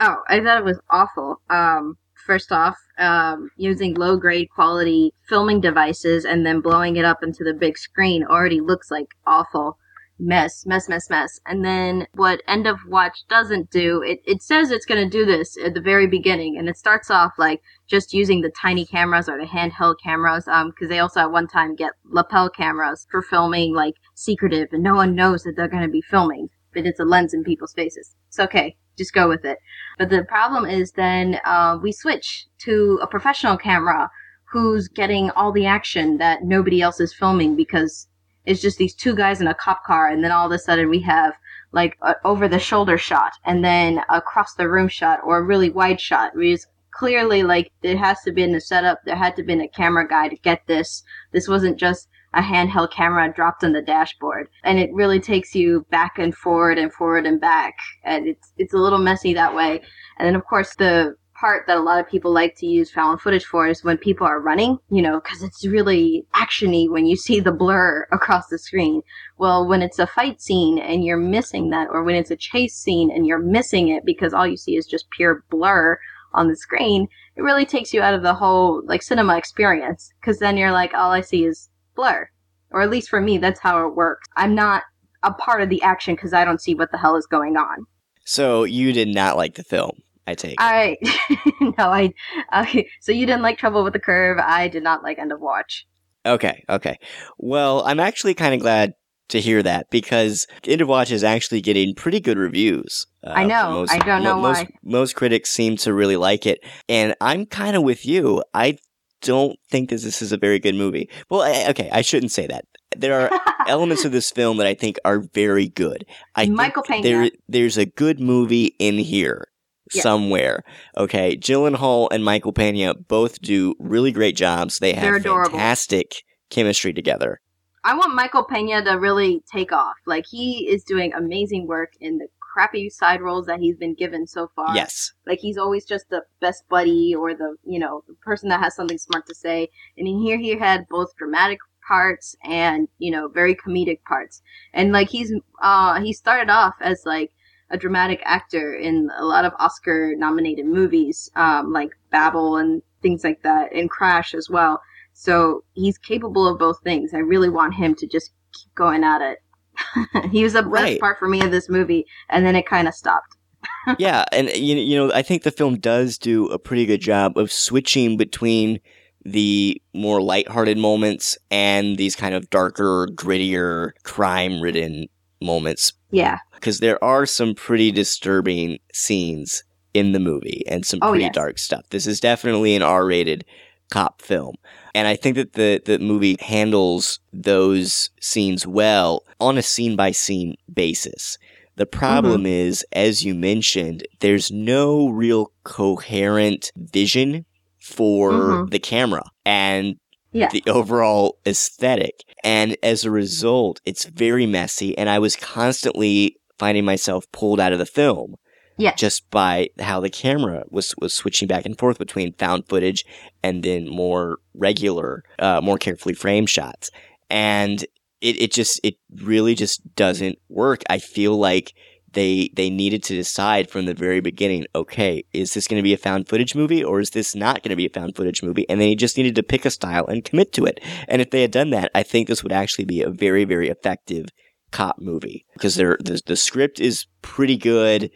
Oh, 0.00 0.16
I 0.28 0.40
thought 0.40 0.58
it 0.58 0.64
was 0.64 0.80
awful. 0.90 1.40
Um, 1.48 1.96
first 2.24 2.52
off, 2.52 2.76
um, 2.98 3.50
using 3.56 3.94
low 3.94 4.16
grade 4.16 4.48
quality 4.54 5.12
filming 5.28 5.60
devices 5.60 6.24
and 6.24 6.44
then 6.44 6.60
blowing 6.60 6.96
it 6.96 7.04
up 7.04 7.22
into 7.22 7.44
the 7.44 7.54
big 7.54 7.76
screen 7.78 8.24
already 8.24 8.60
looks 8.60 8.90
like 8.90 9.14
awful 9.26 9.78
mess, 10.18 10.64
mess, 10.66 10.88
mess, 10.88 11.10
mess. 11.10 11.40
And 11.46 11.64
then 11.64 12.06
what 12.14 12.42
End 12.46 12.66
of 12.66 12.78
Watch 12.86 13.24
doesn't 13.28 13.70
do, 13.70 14.02
it, 14.02 14.20
it 14.24 14.42
says 14.42 14.70
it's 14.70 14.86
going 14.86 15.02
to 15.02 15.10
do 15.10 15.24
this 15.24 15.56
at 15.62 15.74
the 15.74 15.80
very 15.80 16.06
beginning. 16.06 16.56
And 16.56 16.68
it 16.68 16.76
starts 16.76 17.10
off 17.10 17.32
like 17.38 17.60
just 17.86 18.12
using 18.12 18.40
the 18.40 18.50
tiny 18.50 18.86
cameras 18.86 19.28
or 19.28 19.38
the 19.38 19.46
handheld 19.46 19.96
cameras. 20.02 20.46
Um, 20.48 20.72
cause 20.78 20.88
they 20.88 20.98
also 20.98 21.20
at 21.20 21.32
one 21.32 21.48
time 21.48 21.74
get 21.74 21.92
lapel 22.04 22.48
cameras 22.48 23.06
for 23.10 23.22
filming 23.22 23.74
like 23.74 23.94
secretive 24.14 24.68
and 24.72 24.82
no 24.82 24.94
one 24.94 25.14
knows 25.14 25.42
that 25.42 25.54
they're 25.56 25.68
going 25.68 25.82
to 25.82 25.88
be 25.88 26.02
filming, 26.02 26.48
but 26.74 26.86
it's 26.86 27.00
a 27.00 27.04
lens 27.04 27.32
in 27.32 27.44
people's 27.44 27.72
faces. 27.72 28.14
It's 28.28 28.40
okay. 28.40 28.76
Just 28.96 29.14
go 29.14 29.28
with 29.28 29.44
it. 29.44 29.58
But 29.98 30.10
the 30.10 30.24
problem 30.24 30.66
is 30.66 30.92
then, 30.92 31.40
uh, 31.44 31.78
we 31.82 31.92
switch 31.92 32.46
to 32.58 32.98
a 33.02 33.06
professional 33.06 33.56
camera 33.56 34.10
who's 34.44 34.86
getting 34.88 35.30
all 35.30 35.50
the 35.50 35.66
action 35.66 36.18
that 36.18 36.44
nobody 36.44 36.80
else 36.80 37.00
is 37.00 37.12
filming 37.12 37.56
because 37.56 38.06
it's 38.46 38.60
just 38.60 38.78
these 38.78 38.94
two 38.94 39.16
guys 39.16 39.40
in 39.40 39.48
a 39.48 39.54
cop 39.54 39.84
car, 39.84 40.08
and 40.08 40.22
then 40.22 40.30
all 40.30 40.46
of 40.46 40.52
a 40.52 40.58
sudden 40.58 40.88
we 40.88 41.00
have 41.00 41.34
like 41.72 41.96
a 42.02 42.14
over 42.24 42.46
the 42.46 42.58
shoulder 42.58 42.96
shot, 42.96 43.32
and 43.44 43.64
then 43.64 44.00
across 44.10 44.54
the 44.54 44.68
room 44.68 44.86
shot, 44.86 45.18
or 45.24 45.38
a 45.38 45.42
really 45.42 45.70
wide 45.70 46.00
shot. 46.00 46.32
It's 46.36 46.66
clearly 46.92 47.42
like 47.42 47.72
there 47.82 47.96
has 47.96 48.22
to 48.22 48.32
be 48.32 48.42
in 48.42 48.52
the 48.52 48.60
setup. 48.60 49.00
There 49.04 49.16
had 49.16 49.34
to 49.36 49.42
be 49.42 49.54
a 49.54 49.68
camera 49.68 50.06
guy 50.06 50.28
to 50.28 50.36
get 50.36 50.66
this. 50.66 51.02
This 51.32 51.48
wasn't 51.48 51.78
just 51.78 52.08
a 52.34 52.42
handheld 52.42 52.92
camera 52.92 53.32
dropped 53.32 53.64
on 53.64 53.72
the 53.72 53.82
dashboard, 53.82 54.48
and 54.62 54.78
it 54.78 54.90
really 54.92 55.20
takes 55.20 55.54
you 55.54 55.86
back 55.90 56.18
and 56.18 56.34
forward 56.34 56.78
and 56.78 56.92
forward 56.92 57.26
and 57.26 57.40
back, 57.40 57.74
and 58.04 58.26
it's 58.26 58.52
it's 58.58 58.74
a 58.74 58.78
little 58.78 58.98
messy 58.98 59.34
that 59.34 59.54
way. 59.54 59.80
And 60.18 60.26
then 60.26 60.36
of 60.36 60.44
course 60.44 60.74
the 60.76 61.16
part 61.34 61.66
that 61.66 61.76
a 61.76 61.82
lot 61.82 62.00
of 62.00 62.08
people 62.08 62.32
like 62.32 62.54
to 62.56 62.66
use 62.66 62.90
found 62.90 63.20
footage 63.20 63.44
for 63.44 63.66
is 63.66 63.84
when 63.84 63.98
people 63.98 64.26
are 64.26 64.40
running, 64.40 64.78
you 64.90 65.02
know, 65.02 65.20
because 65.20 65.42
it's 65.42 65.66
really 65.66 66.24
actiony 66.34 66.88
when 66.88 67.06
you 67.06 67.16
see 67.26 67.40
the 67.40 67.52
blur 67.52 68.06
across 68.12 68.46
the 68.48 68.58
screen. 68.58 69.02
Well, 69.36 69.68
when 69.68 69.82
it's 69.82 69.98
a 69.98 70.06
fight 70.06 70.40
scene 70.40 70.78
and 70.78 71.04
you're 71.04 71.16
missing 71.16 71.70
that, 71.70 71.88
or 71.90 72.02
when 72.02 72.14
it's 72.14 72.30
a 72.30 72.36
chase 72.36 72.76
scene 72.76 73.10
and 73.10 73.26
you're 73.26 73.38
missing 73.38 73.88
it 73.88 74.04
because 74.04 74.32
all 74.32 74.46
you 74.46 74.56
see 74.56 74.76
is 74.76 74.86
just 74.86 75.10
pure 75.10 75.44
blur 75.50 75.98
on 76.32 76.48
the 76.48 76.56
screen, 76.56 77.08
it 77.36 77.42
really 77.42 77.66
takes 77.66 77.92
you 77.92 78.00
out 78.00 78.14
of 78.14 78.22
the 78.22 78.34
whole 78.34 78.82
like 78.86 79.02
cinema 79.02 79.36
experience. 79.36 80.12
Because 80.20 80.38
then 80.38 80.56
you're 80.56 80.72
like, 80.72 80.94
all 80.94 81.10
I 81.10 81.20
see 81.20 81.44
is 81.44 81.68
blur, 81.94 82.28
or 82.70 82.82
at 82.82 82.90
least 82.90 83.08
for 83.08 83.20
me, 83.20 83.38
that's 83.38 83.60
how 83.60 83.86
it 83.86 83.94
works. 83.94 84.26
I'm 84.36 84.54
not 84.54 84.82
a 85.22 85.32
part 85.32 85.62
of 85.62 85.68
the 85.68 85.82
action 85.82 86.14
because 86.14 86.32
I 86.32 86.44
don't 86.44 86.60
see 86.60 86.74
what 86.74 86.90
the 86.92 86.98
hell 86.98 87.16
is 87.16 87.26
going 87.26 87.56
on. 87.56 87.86
So 88.24 88.64
you 88.64 88.92
did 88.92 89.08
not 89.08 89.36
like 89.36 89.54
the 89.54 89.64
film. 89.64 90.02
I 90.26 90.34
take. 90.34 90.56
I 90.58 90.96
no, 91.60 91.74
I. 91.78 92.12
Okay, 92.56 92.88
so 93.00 93.12
you 93.12 93.26
didn't 93.26 93.42
like 93.42 93.58
Trouble 93.58 93.84
with 93.84 93.92
the 93.92 93.98
Curve. 93.98 94.38
I 94.38 94.68
did 94.68 94.82
not 94.82 95.02
like 95.02 95.18
End 95.18 95.32
of 95.32 95.40
Watch. 95.40 95.86
Okay, 96.26 96.64
okay. 96.68 96.98
Well, 97.38 97.84
I'm 97.84 98.00
actually 98.00 98.34
kind 98.34 98.54
of 98.54 98.60
glad 98.60 98.94
to 99.28 99.40
hear 99.40 99.62
that 99.62 99.90
because 99.90 100.46
End 100.66 100.80
of 100.80 100.88
Watch 100.88 101.10
is 101.10 101.24
actually 101.24 101.60
getting 101.60 101.94
pretty 101.94 102.20
good 102.20 102.38
reviews. 102.38 103.06
Uh, 103.22 103.32
I 103.36 103.44
know. 103.44 103.72
Most, 103.72 103.92
I 103.92 103.98
don't 103.98 104.22
know 104.22 104.40
most, 104.40 104.62
why. 104.62 104.68
Most 104.82 105.14
critics 105.14 105.50
seem 105.50 105.76
to 105.78 105.92
really 105.92 106.16
like 106.16 106.46
it, 106.46 106.60
and 106.88 107.14
I'm 107.20 107.44
kind 107.44 107.76
of 107.76 107.82
with 107.82 108.06
you. 108.06 108.42
I 108.54 108.78
don't 109.24 109.58
think 109.70 109.90
that 109.90 110.02
this 110.02 110.22
is 110.22 110.32
a 110.32 110.36
very 110.36 110.58
good 110.58 110.74
movie. 110.74 111.08
Well, 111.28 111.42
I, 111.42 111.70
okay, 111.70 111.88
I 111.90 112.02
shouldn't 112.02 112.32
say 112.32 112.46
that. 112.46 112.66
There 112.96 113.18
are 113.18 113.40
elements 113.68 114.04
of 114.04 114.12
this 114.12 114.30
film 114.30 114.58
that 114.58 114.66
I 114.66 114.74
think 114.74 114.98
are 115.04 115.18
very 115.18 115.68
good. 115.68 116.06
I 116.36 116.46
Michael 116.46 116.82
Pena. 116.82 117.02
There, 117.02 117.30
there's 117.48 117.76
a 117.76 117.86
good 117.86 118.20
movie 118.20 118.76
in 118.78 118.98
here 118.98 119.48
somewhere. 119.90 120.62
Okay, 120.96 121.36
Gyllenhaal 121.36 122.08
and 122.10 122.24
Michael 122.24 122.52
Pena 122.52 122.94
both 122.94 123.40
do 123.40 123.74
really 123.78 124.12
great 124.12 124.36
jobs. 124.36 124.78
They 124.78 124.92
have 124.92 125.22
fantastic 125.22 126.22
chemistry 126.50 126.92
together. 126.92 127.40
I 127.86 127.94
want 127.94 128.14
Michael 128.14 128.44
Pena 128.44 128.82
to 128.84 128.92
really 128.92 129.42
take 129.52 129.72
off. 129.72 129.96
Like 130.06 130.24
he 130.26 130.68
is 130.70 130.84
doing 130.84 131.12
amazing 131.12 131.66
work 131.66 131.92
in 132.00 132.18
the 132.18 132.28
crappy 132.54 132.88
side 132.88 133.20
roles 133.20 133.46
that 133.46 133.58
he's 133.58 133.76
been 133.76 133.94
given 133.94 134.26
so 134.26 134.48
far. 134.54 134.74
Yes. 134.74 135.12
Like 135.26 135.40
he's 135.40 135.58
always 135.58 135.84
just 135.84 136.08
the 136.08 136.22
best 136.40 136.62
buddy 136.68 137.14
or 137.14 137.34
the 137.34 137.56
you 137.64 137.80
know 137.80 138.04
the 138.06 138.14
person 138.22 138.48
that 138.48 138.60
has 138.60 138.76
something 138.76 138.98
smart 138.98 139.26
to 139.26 139.34
say. 139.34 139.68
And 139.98 140.06
in 140.06 140.20
here 140.20 140.38
he 140.38 140.56
had 140.56 140.86
both 140.88 141.16
dramatic 141.16 141.58
parts 141.86 142.36
and 142.44 142.88
you 142.98 143.10
know 143.10 143.28
very 143.28 143.56
comedic 143.56 144.02
parts. 144.04 144.40
And 144.72 144.92
like 144.92 145.10
he's 145.10 145.32
uh 145.60 146.00
he 146.00 146.12
started 146.12 146.48
off 146.48 146.74
as 146.80 147.02
like 147.04 147.32
a 147.70 147.76
dramatic 147.76 148.20
actor 148.24 148.74
in 148.74 149.10
a 149.18 149.24
lot 149.24 149.44
of 149.44 149.52
Oscar 149.58 150.14
nominated 150.16 150.66
movies, 150.66 151.30
um, 151.34 151.72
like 151.72 151.90
Babel 152.10 152.56
and 152.56 152.82
things 153.02 153.24
like 153.24 153.42
that, 153.42 153.72
and 153.74 153.90
Crash 153.90 154.34
as 154.34 154.48
well. 154.48 154.80
So 155.12 155.64
he's 155.72 155.98
capable 155.98 156.46
of 156.46 156.58
both 156.58 156.80
things. 156.84 157.14
I 157.14 157.18
really 157.18 157.48
want 157.48 157.74
him 157.74 157.94
to 157.96 158.06
just 158.06 158.32
keep 158.52 158.72
going 158.74 159.02
at 159.02 159.22
it. 159.22 159.38
he 160.30 160.42
was 160.42 160.52
the 160.54 160.62
best 160.62 161.00
part 161.00 161.18
for 161.18 161.28
me 161.28 161.40
of 161.42 161.50
this 161.50 161.68
movie, 161.68 162.06
and 162.30 162.44
then 162.46 162.56
it 162.56 162.66
kind 162.66 162.88
of 162.88 162.94
stopped. 162.94 163.36
yeah, 163.98 164.24
and 164.32 164.48
you 164.56 164.76
you 164.76 164.96
know, 164.96 165.12
I 165.12 165.22
think 165.22 165.42
the 165.42 165.50
film 165.50 165.78
does 165.78 166.18
do 166.18 166.46
a 166.48 166.58
pretty 166.58 166.86
good 166.86 167.00
job 167.00 167.38
of 167.38 167.50
switching 167.50 168.16
between 168.16 168.80
the 169.24 169.80
more 169.94 170.20
lighthearted 170.20 170.76
moments 170.76 171.38
and 171.50 171.96
these 171.96 172.14
kind 172.14 172.34
of 172.34 172.50
darker, 172.50 173.08
grittier, 173.14 173.92
crime-ridden 174.02 175.06
moments 175.40 175.94
Yeah. 176.10 176.38
because 176.54 176.80
there 176.80 177.02
are 177.02 177.24
some 177.24 177.54
pretty 177.54 177.90
disturbing 177.90 178.78
scenes 178.92 179.64
in 179.94 180.12
the 180.12 180.20
movie 180.20 180.62
and 180.68 180.84
some 180.84 180.98
Oh, 181.00 181.10
pretty 181.10 181.24
yes. 181.24 181.34
dark 181.34 181.58
stuff. 181.58 181.84
This 181.88 182.06
is 182.06 182.20
definitely 182.20 182.74
an 182.76 182.82
R-rated 182.82 183.46
cop 183.90 184.20
film. 184.22 184.56
And 184.94 185.06
I 185.08 185.16
think 185.16 185.36
that 185.36 185.52
the, 185.54 185.80
the 185.84 185.98
movie 185.98 186.36
handles 186.40 187.20
those 187.32 188.10
scenes 188.20 188.66
well 188.66 189.22
on 189.40 189.58
a 189.58 189.62
scene 189.62 189.96
by 189.96 190.10
scene 190.12 190.54
basis. 190.72 191.38
The 191.76 191.86
problem 191.86 192.42
Mm-hmm. 192.42 192.46
is, 192.68 192.84
as 192.92 193.24
you 193.24 193.34
mentioned, 193.34 194.06
there's 194.20 194.50
no 194.50 195.08
real 195.08 195.50
coherent 195.64 196.70
vision 196.76 197.44
for 197.80 198.30
Mhm. 198.32 198.70
the 198.70 198.78
camera 198.78 199.24
and 199.44 199.96
Yeah. 200.32 200.48
the 200.50 200.62
overall 200.66 201.38
aesthetic. 201.46 202.20
And 202.42 202.76
as 202.82 203.04
a 203.04 203.10
result, 203.10 203.80
it's 203.84 204.04
very 204.06 204.46
messy. 204.46 204.96
And 204.96 205.08
I 205.10 205.18
was 205.18 205.36
constantly 205.36 206.36
finding 206.58 206.84
myself 206.84 207.24
pulled 207.32 207.58
out 207.60 207.72
of 207.72 207.78
the 207.78 207.86
film 207.86 208.36
Yes. 208.76 208.98
just 208.98 209.30
by 209.30 209.68
how 209.78 210.00
the 210.00 210.10
camera 210.10 210.64
was 210.70 210.94
was 210.98 211.12
switching 211.12 211.46
back 211.48 211.64
and 211.64 211.78
forth 211.78 211.98
between 211.98 212.32
found 212.34 212.68
footage 212.68 213.04
and 213.42 213.62
then 213.62 213.88
more 213.88 214.38
regular, 214.54 215.22
uh, 215.38 215.60
more 215.62 215.78
carefully 215.78 216.14
framed 216.14 216.50
shots, 216.50 216.90
and 217.30 217.82
it 218.20 218.40
it 218.40 218.52
just 218.52 218.80
it 218.82 218.94
really 219.22 219.54
just 219.54 219.94
doesn't 219.94 220.38
work. 220.48 220.82
I 220.90 220.98
feel 220.98 221.36
like 221.36 221.72
they 222.14 222.50
they 222.54 222.70
needed 222.70 223.02
to 223.04 223.14
decide 223.14 223.70
from 223.70 223.86
the 223.86 223.94
very 223.94 224.20
beginning. 224.20 224.64
Okay, 224.74 225.24
is 225.32 225.54
this 225.54 225.68
going 225.68 225.78
to 225.78 225.84
be 225.84 225.92
a 225.92 225.98
found 225.98 226.28
footage 226.28 226.54
movie 226.54 226.82
or 226.82 227.00
is 227.00 227.10
this 227.10 227.34
not 227.34 227.62
going 227.62 227.70
to 227.70 227.76
be 227.76 227.86
a 227.86 227.90
found 227.90 228.16
footage 228.16 228.42
movie? 228.42 228.68
And 228.68 228.80
they 228.80 228.94
just 228.94 229.16
needed 229.16 229.34
to 229.36 229.42
pick 229.42 229.64
a 229.64 229.70
style 229.70 230.06
and 230.06 230.24
commit 230.24 230.52
to 230.54 230.64
it. 230.64 230.80
And 231.08 231.20
if 231.20 231.30
they 231.30 231.42
had 231.42 231.50
done 231.50 231.70
that, 231.70 231.90
I 231.94 232.02
think 232.02 232.28
this 232.28 232.42
would 232.42 232.52
actually 232.52 232.86
be 232.86 233.02
a 233.02 233.10
very 233.10 233.44
very 233.44 233.68
effective 233.68 234.26
cop 234.70 234.96
movie 234.98 235.44
because 235.52 235.74
the 235.76 236.20
the 236.26 236.36
script 236.36 236.80
is 236.80 237.06
pretty 237.22 237.56
good. 237.56 238.10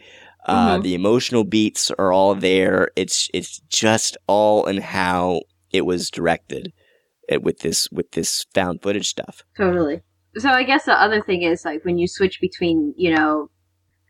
Uh, 0.49 0.77
Mhm. 0.79 0.83
The 0.83 0.95
emotional 0.95 1.43
beats 1.43 1.91
are 1.91 2.11
all 2.11 2.33
there. 2.33 2.89
It's 2.95 3.29
it's 3.33 3.59
just 3.69 4.17
all 4.27 4.65
in 4.65 4.81
how 4.81 5.41
it 5.71 5.85
was 5.85 6.09
directed 6.09 6.73
uh, 7.31 7.39
with 7.39 7.59
this 7.59 7.87
with 7.91 8.11
this 8.11 8.45
found 8.55 8.81
footage 8.81 9.07
stuff. 9.07 9.43
Totally. 9.55 10.01
So 10.37 10.49
I 10.49 10.63
guess 10.63 10.85
the 10.85 10.99
other 10.99 11.21
thing 11.21 11.43
is 11.43 11.65
like 11.65 11.85
when 11.85 11.97
you 11.97 12.07
switch 12.07 12.39
between, 12.41 12.93
you 12.97 13.13
know, 13.15 13.49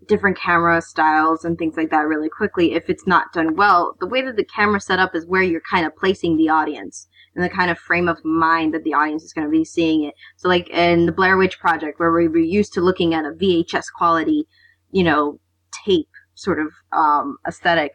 different 0.08 0.38
camera 0.38 0.82
styles 0.82 1.44
and 1.44 1.58
things 1.58 1.76
like 1.76 1.90
that 1.92 2.08
really 2.08 2.30
quickly 2.30 2.74
if 2.74 2.90
it's 2.90 3.06
not 3.06 3.34
done 3.34 3.56
well. 3.56 3.96
The 4.00 4.08
way 4.08 4.22
that 4.22 4.38
the 4.38 4.46
camera 4.46 4.80
set 4.80 5.00
up 5.00 5.14
is 5.16 5.26
where 5.28 5.44
you're 5.44 5.62
kind 5.70 5.86
of 5.86 5.96
placing 5.98 6.38
the 6.38 6.50
audience 6.50 7.08
and 7.36 7.44
the 7.44 7.50
kind 7.50 7.70
of 7.70 7.78
frame 7.78 8.08
of 8.08 8.24
mind 8.24 8.74
that 8.74 8.84
the 8.86 8.94
audience 8.94 9.24
is 9.24 9.34
going 9.34 9.46
to 9.48 9.52
be 9.52 9.66
seeing 9.66 10.04
it. 10.06 10.14
So 10.38 10.48
like 10.48 10.70
in 10.70 11.06
the 11.06 11.12
Blair 11.12 11.36
Witch 11.38 11.60
Project 11.60 12.00
where 12.00 12.12
we 12.14 12.28
were 12.30 12.38
used 12.38 12.74
to 12.74 12.82
looking 12.82 13.14
at 13.14 13.26
a 13.26 13.32
VHS 13.32 13.86
quality, 13.94 14.48
you 14.92 15.04
know, 15.04 15.40
tape 15.86 16.08
sort 16.40 16.60
of 16.60 16.68
um, 16.92 17.38
aesthetic, 17.48 17.94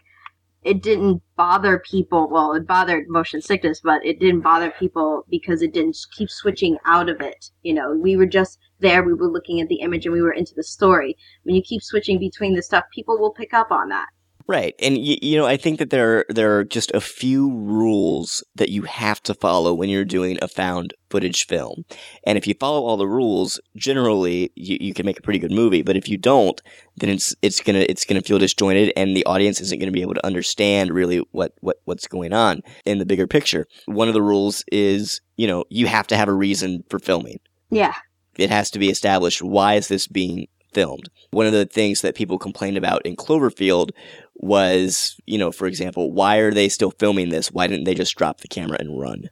it 0.63 0.83
didn't 0.83 1.23
bother 1.37 1.79
people. 1.79 2.29
Well, 2.31 2.55
it 2.55 2.67
bothered 2.67 3.09
motion 3.09 3.43
sickness, 3.43 3.81
but 3.83 4.05
it 4.05 4.19
didn't 4.19 4.41
bother 4.41 4.71
people 4.71 5.25
because 5.29 5.63
it 5.63 5.75
didn't 5.75 5.97
keep 6.17 6.31
switching 6.31 6.79
out 6.87 7.09
of 7.09 7.21
it. 7.21 7.51
You 7.63 7.75
know, 7.75 7.95
we 7.95 8.17
were 8.17 8.27
just 8.27 8.59
there, 8.81 9.03
we 9.03 9.15
were 9.15 9.29
looking 9.29 9.61
at 9.61 9.69
the 9.69 9.81
image 9.81 10.07
and 10.07 10.13
we 10.13 10.23
were 10.23 10.33
into 10.33 10.55
the 10.55 10.63
story. 10.63 11.17
When 11.45 11.55
you 11.55 11.63
keep 11.63 11.83
switching 11.83 12.19
between 12.19 12.55
the 12.55 12.63
stuff, 12.63 12.85
people 12.95 13.19
will 13.19 13.33
pick 13.33 13.53
up 13.53 13.71
on 13.71 13.89
that. 13.91 14.09
Right. 14.47 14.75
And 14.79 14.97
y- 14.97 15.19
you 15.23 15.37
know, 15.39 15.47
I 15.47 15.57
think 15.57 15.79
that 15.79 15.89
there 15.89 16.19
are, 16.19 16.27
there 16.29 16.59
are 16.59 16.65
just 16.65 16.91
a 16.91 17.01
few 17.01 17.51
rules 17.51 18.45
that 18.57 18.69
you 18.69 18.83
have 18.83 19.23
to 19.23 19.35
follow 19.35 19.73
when 19.73 19.89
you're 19.89 20.05
doing 20.05 20.39
a 20.43 20.49
found 20.49 20.93
footage 21.09 21.47
film. 21.47 21.85
And 22.27 22.37
if 22.37 22.47
you 22.47 22.55
follow 22.61 22.83
all 22.85 22.99
the 22.99 23.09
rules, 23.09 23.59
generally 23.75 24.53
you, 24.55 24.77
you 24.81 24.93
can 24.93 25.07
make 25.07 25.19
a 25.19 25.23
pretty 25.23 25.39
good 25.39 25.51
movie, 25.53 25.81
but 25.83 25.97
if 25.97 26.09
you 26.09 26.19
don't, 26.19 26.61
then 26.97 27.09
it's 27.09 27.35
it's 27.41 27.61
going 27.61 27.77
to 27.77 27.91
it's 27.91 28.05
going 28.05 28.21
to 28.21 28.27
feel 28.27 28.39
disjointed 28.39 28.93
and 28.97 29.17
the 29.17 29.25
audience 29.25 29.61
isn't 29.63 29.79
going 29.79 29.91
to 29.91 29.97
be 29.97 30.03
able 30.03 30.15
to 30.15 30.27
understand 30.27 30.93
really 30.93 31.19
what 31.33 31.55
what 31.61 31.79
what's 31.85 32.07
going 32.07 32.35
on 32.35 32.61
in 32.85 32.99
the 32.99 33.07
bigger 33.07 33.27
picture. 33.27 33.67
One 33.87 34.09
of 34.09 34.15
the 34.15 34.23
rules 34.23 34.63
is, 34.71 35.23
you 35.37 35.47
know, 35.47 35.65
you 35.71 35.87
have 35.87 36.07
to 36.09 36.17
have 36.17 36.29
a 36.29 36.35
reason 36.35 36.85
for 36.91 36.99
filming. 36.99 37.39
Yeah. 37.71 37.95
It 38.37 38.51
has 38.51 38.71
to 38.73 38.79
be 38.79 38.91
established 38.91 39.41
why 39.41 39.75
is 39.75 39.89
this 39.89 40.07
being 40.07 40.49
filmed. 40.75 41.09
One 41.31 41.47
of 41.47 41.53
the 41.53 41.67
things 41.67 42.03
that 42.03 42.17
people 42.17 42.37
complained 42.37 42.77
about 42.77 43.07
in 43.07 43.17
Cloverfield 43.17 43.91
was, 44.37 45.17
you 45.27 45.39
know, 45.39 45.53
for 45.53 45.67
example, 45.67 46.13
why 46.13 46.39
are 46.39 46.53
they 46.53 46.69
still 46.69 46.91
filming 46.91 47.31
this? 47.31 47.53
Why 47.53 47.67
didn't 47.67 47.85
they 47.85 47.95
just 47.95 48.17
drop 48.17 48.41
the 48.41 48.49
camera 48.49 48.77
and 48.81 48.99
run? 48.99 49.31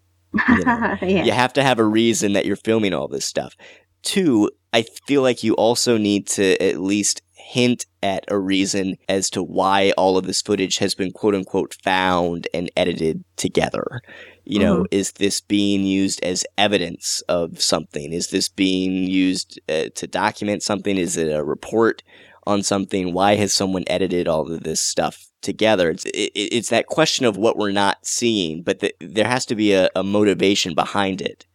You 0.48 0.64
know? 0.64 0.96
yeah. 1.02 1.24
You 1.24 1.32
have 1.32 1.52
to 1.54 1.62
have 1.62 1.78
a 1.78 1.84
reason 1.84 2.32
that 2.32 2.46
you're 2.46 2.56
filming 2.56 2.94
all 2.94 3.08
this 3.08 3.24
stuff. 3.24 3.54
Two, 4.02 4.50
I 4.72 4.82
feel 5.06 5.22
like 5.22 5.44
you 5.44 5.54
also 5.54 5.98
need 5.98 6.26
to 6.28 6.60
at 6.62 6.80
least 6.80 7.22
hint 7.34 7.84
at 8.02 8.24
a 8.28 8.38
reason 8.38 8.96
as 9.08 9.28
to 9.28 9.42
why 9.42 9.92
all 9.98 10.16
of 10.16 10.26
this 10.26 10.40
footage 10.40 10.78
has 10.78 10.94
been 10.94 11.10
quote 11.10 11.34
unquote 11.34 11.76
found 11.82 12.48
and 12.54 12.70
edited 12.76 13.24
together. 13.36 14.00
You 14.44 14.58
know, 14.58 14.86
is 14.90 15.12
this 15.12 15.40
being 15.40 15.84
used 15.84 16.22
as 16.24 16.44
evidence 16.58 17.22
of 17.28 17.60
something? 17.62 18.12
Is 18.12 18.30
this 18.30 18.48
being 18.48 19.06
used 19.08 19.60
uh, 19.68 19.90
to 19.94 20.06
document 20.06 20.64
something? 20.64 20.96
Is 20.96 21.16
it 21.16 21.30
a 21.30 21.44
report 21.44 22.02
on 22.46 22.62
something? 22.62 23.12
Why 23.12 23.36
has 23.36 23.52
someone 23.52 23.84
edited 23.86 24.28
all 24.28 24.50
of 24.52 24.62
this 24.62 24.80
stuff 24.80 25.26
together? 25.42 25.90
It's 25.90 26.04
it, 26.06 26.30
it's 26.34 26.68
that 26.70 26.86
question 26.86 27.24
of 27.26 27.36
what 27.36 27.56
we're 27.56 27.72
not 27.72 28.06
seeing, 28.06 28.62
but 28.62 28.80
the, 28.80 28.94
there 29.00 29.26
has 29.28 29.46
to 29.46 29.54
be 29.54 29.72
a, 29.72 29.88
a 29.94 30.02
motivation 30.02 30.74
behind 30.74 31.20
it. 31.20 31.46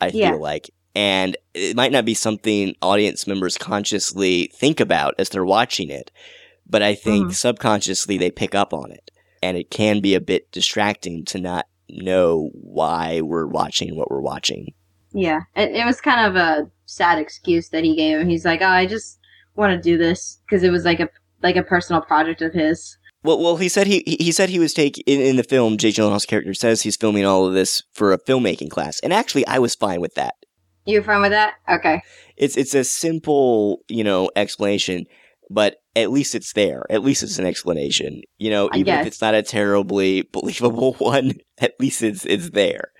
I 0.00 0.10
feel 0.10 0.40
like, 0.40 0.70
and 0.96 1.36
it 1.54 1.76
might 1.76 1.92
not 1.92 2.04
be 2.04 2.14
something 2.14 2.74
audience 2.82 3.26
members 3.26 3.56
consciously 3.56 4.50
think 4.54 4.80
about 4.80 5.14
as 5.18 5.28
they're 5.28 5.44
watching 5.44 5.90
it, 5.90 6.10
but 6.68 6.82
I 6.82 6.94
think 6.94 7.28
Mhm. 7.28 7.34
subconsciously 7.34 8.18
they 8.18 8.30
pick 8.30 8.54
up 8.54 8.74
on 8.74 8.90
it, 8.90 9.10
and 9.42 9.56
it 9.56 9.70
can 9.70 10.00
be 10.00 10.14
a 10.14 10.20
bit 10.20 10.50
distracting 10.50 11.24
to 11.26 11.38
not 11.38 11.66
know 11.88 12.50
why 12.54 13.20
we're 13.20 13.46
watching 13.46 13.94
what 13.96 14.10
we're 14.10 14.20
watching. 14.20 14.72
Yeah, 15.12 15.42
it, 15.54 15.70
it 15.72 15.84
was 15.84 16.00
kind 16.00 16.26
of 16.26 16.36
a 16.36 16.68
sad 16.86 17.18
excuse 17.18 17.68
that 17.68 17.84
he 17.84 17.94
gave 17.94 18.18
him. 18.18 18.28
He's 18.28 18.44
like, 18.46 18.60
"Oh, 18.62 18.66
I 18.66 18.86
just 18.86 19.18
want 19.56 19.72
to 19.72 19.80
do 19.82 19.96
this 19.98 20.40
because 20.46 20.62
it 20.62 20.70
was 20.70 20.84
like 20.84 21.00
a 21.00 21.08
like 21.42 21.56
a 21.56 21.62
personal 21.62 22.00
project 22.02 22.42
of 22.42 22.52
his." 22.52 22.96
Well, 23.24 23.40
well, 23.40 23.56
he 23.56 23.68
said 23.68 23.86
he 23.86 24.02
he 24.06 24.32
said 24.32 24.48
he 24.48 24.58
was 24.58 24.74
taking 24.74 25.04
in, 25.06 25.20
in 25.20 25.36
the 25.36 25.44
film. 25.44 25.76
Jake 25.78 25.94
Gyllenhaal's 25.94 26.26
character 26.26 26.54
says 26.54 26.82
he's 26.82 26.96
filming 26.96 27.24
all 27.24 27.46
of 27.46 27.54
this 27.54 27.82
for 27.92 28.12
a 28.12 28.18
filmmaking 28.18 28.70
class, 28.70 28.98
and 29.00 29.12
actually, 29.12 29.46
I 29.46 29.58
was 29.58 29.74
fine 29.74 30.00
with 30.00 30.14
that. 30.14 30.34
You 30.84 30.98
were 30.98 31.04
fine 31.04 31.20
with 31.22 31.30
that? 31.30 31.54
Okay. 31.70 32.02
It's 32.36 32.56
it's 32.56 32.74
a 32.74 32.82
simple, 32.82 33.82
you 33.88 34.02
know, 34.02 34.30
explanation, 34.34 35.04
but 35.50 35.76
at 35.94 36.10
least 36.10 36.34
it's 36.34 36.52
there. 36.54 36.84
At 36.90 37.04
least 37.04 37.22
it's 37.22 37.38
an 37.38 37.46
explanation. 37.46 38.22
You 38.38 38.50
know, 38.50 38.68
I 38.72 38.78
even 38.78 38.94
if 38.94 39.06
it's 39.06 39.20
not 39.20 39.34
a 39.34 39.42
terribly 39.42 40.22
believable 40.22 40.94
one, 40.98 41.34
at 41.58 41.74
least 41.78 42.02
it's 42.02 42.26
it's 42.26 42.50
there. 42.50 42.90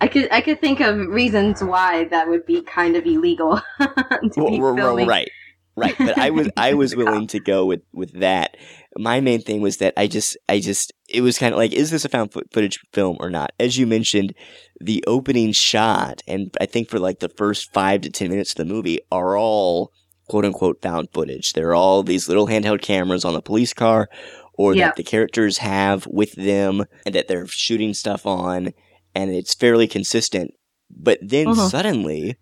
I 0.00 0.08
could 0.08 0.28
I 0.32 0.40
could 0.40 0.60
think 0.60 0.80
of 0.80 0.96
reasons 1.08 1.62
why 1.62 2.04
that 2.04 2.28
would 2.28 2.44
be 2.46 2.62
kind 2.62 2.96
of 2.96 3.06
illegal 3.06 3.60
to 3.78 4.32
Well, 4.36 4.50
be 4.50 4.80
filming. 4.80 5.06
right, 5.06 5.30
right. 5.78 5.94
But 5.98 6.18
I 6.18 6.30
was 6.30 6.48
I 6.56 6.74
was 6.74 6.94
willing 6.96 7.26
to 7.28 7.40
go 7.40 7.64
with 7.66 7.82
with 7.92 8.12
that. 8.20 8.56
My 8.96 9.20
main 9.20 9.40
thing 9.40 9.60
was 9.60 9.78
that 9.78 9.94
I 9.96 10.06
just 10.06 10.36
I 10.48 10.60
just 10.60 10.92
it 11.08 11.20
was 11.22 11.38
kind 11.38 11.52
of 11.54 11.58
like, 11.58 11.72
is 11.72 11.90
this 11.90 12.04
a 12.04 12.08
found 12.08 12.32
footage 12.52 12.78
film 12.92 13.16
or 13.20 13.30
not? 13.30 13.52
As 13.58 13.78
you 13.78 13.86
mentioned, 13.86 14.34
the 14.80 15.02
opening 15.06 15.52
shot 15.52 16.22
and 16.26 16.54
I 16.60 16.66
think 16.66 16.88
for 16.90 16.98
like 16.98 17.20
the 17.20 17.28
first 17.30 17.72
five 17.72 18.00
to 18.02 18.10
ten 18.10 18.28
minutes 18.30 18.52
of 18.52 18.56
the 18.56 18.64
movie 18.74 19.00
are 19.12 19.36
all 19.36 19.92
quote 20.28 20.44
unquote 20.44 20.82
found 20.82 21.08
footage. 21.12 21.52
They're 21.52 21.74
all 21.74 22.02
these 22.02 22.28
little 22.28 22.46
handheld 22.48 22.82
cameras 22.82 23.24
on 23.24 23.32
the 23.34 23.40
police 23.42 23.72
car 23.72 24.08
or 24.54 24.74
Yeah. 24.74 24.86
that 24.88 24.96
the 24.96 25.04
characters 25.04 25.58
have 25.58 26.06
with 26.06 26.32
them 26.32 26.84
and 27.06 27.14
that 27.14 27.28
they're 27.28 27.46
shooting 27.46 27.94
stuff 27.94 28.26
on 28.26 28.72
and 29.14 29.30
it's 29.30 29.54
fairly 29.54 29.86
consistent. 29.86 30.50
But 30.90 31.18
then 31.22 31.46
Mhm. 31.46 31.70
suddenly 31.70 32.36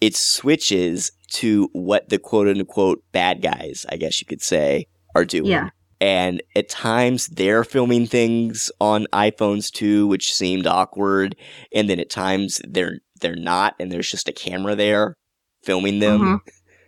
it 0.00 0.14
switches 0.16 1.12
to 1.34 1.68
what 1.72 2.08
the 2.08 2.18
quote 2.18 2.48
unquote 2.48 3.02
bad 3.12 3.42
guys, 3.42 3.84
I 3.88 3.96
guess 3.96 4.20
you 4.20 4.26
could 4.26 4.42
say, 4.42 4.86
are 5.14 5.24
doing. 5.24 5.46
Yeah. 5.46 5.70
And 6.00 6.42
at 6.56 6.68
times 6.68 7.28
they're 7.28 7.62
filming 7.64 8.06
things 8.06 8.72
on 8.80 9.06
iPhones 9.12 9.70
too, 9.70 10.06
which 10.08 10.34
seemed 10.34 10.66
awkward. 10.66 11.36
And 11.74 11.88
then 11.88 12.00
at 12.00 12.10
times 12.10 12.60
they're 12.68 12.98
they're 13.20 13.36
not, 13.36 13.74
and 13.78 13.92
there's 13.92 14.10
just 14.10 14.28
a 14.28 14.32
camera 14.32 14.74
there 14.74 15.14
filming 15.62 16.00
them 16.00 16.20
Mhm. 16.20 16.38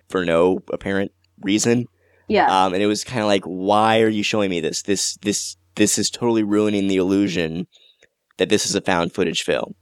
for 0.09 0.25
no 0.25 0.59
apparent 0.73 1.13
reason. 1.43 1.87
Yeah. 2.27 2.47
Um, 2.65 2.75
and 2.75 2.83
it 2.83 2.87
was 2.87 3.05
kind 3.05 3.21
of 3.21 3.27
like, 3.27 3.45
why 3.45 4.01
are 4.01 4.09
you 4.09 4.25
showing 4.25 4.51
me 4.51 4.59
this? 4.61 4.83
This 4.83 5.17
this 5.23 5.57
this 5.77 5.97
is 5.99 6.11
totally 6.11 6.43
ruining 6.43 6.89
the 6.89 6.97
illusion 6.97 7.67
that 8.39 8.49
this 8.49 8.67
is 8.67 8.75
a 8.75 8.81
found 8.81 9.13
footage 9.13 9.43
film. 9.43 9.75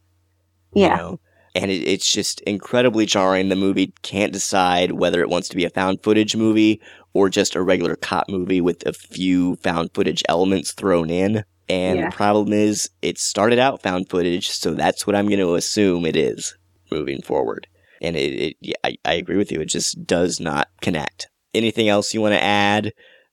yeah. 0.74 0.90
You 0.90 0.96
know? 0.96 1.20
And 1.54 1.70
it, 1.70 1.86
it's 1.86 2.10
just 2.10 2.40
incredibly 2.42 3.06
jarring. 3.06 3.48
The 3.48 3.56
movie 3.56 3.92
can't 4.02 4.32
decide 4.32 4.92
whether 4.92 5.20
it 5.20 5.28
wants 5.28 5.48
to 5.50 5.56
be 5.56 5.64
a 5.64 5.70
found 5.70 6.02
footage 6.02 6.34
movie 6.34 6.80
or 7.12 7.28
just 7.28 7.54
a 7.54 7.62
regular 7.62 7.96
cop 7.96 8.28
movie 8.28 8.60
with 8.60 8.86
a 8.86 8.92
few 8.92 9.56
found 9.56 9.90
footage 9.94 10.22
elements 10.28 10.72
thrown 10.72 11.10
in. 11.10 11.44
And 11.68 11.98
Yeah. 11.98 12.10
the 12.10 12.16
problem 12.16 12.52
is, 12.52 12.88
it 13.02 13.18
started 13.18 13.58
out 13.58 13.82
found 13.82 14.08
footage, 14.08 14.48
so 14.48 14.74
that's 14.74 15.06
what 15.06 15.14
I'm 15.14 15.26
going 15.28 15.38
to 15.40 15.54
assume 15.54 16.06
it 16.06 16.16
is 16.16 16.56
moving 16.90 17.22
forward. 17.22 17.66
And 18.00 18.16
it, 18.16 18.32
it 18.32 18.56
yeah, 18.60 18.74
I, 18.82 18.96
I 19.04 19.14
agree 19.14 19.36
with 19.36 19.52
you. 19.52 19.60
It 19.60 19.66
just 19.68 20.04
does 20.06 20.40
not 20.40 20.68
connect. 20.80 21.28
Anything 21.54 21.88
else 21.88 22.14
you 22.14 22.20
want 22.20 22.34
to 22.34 22.42
add 22.42 22.92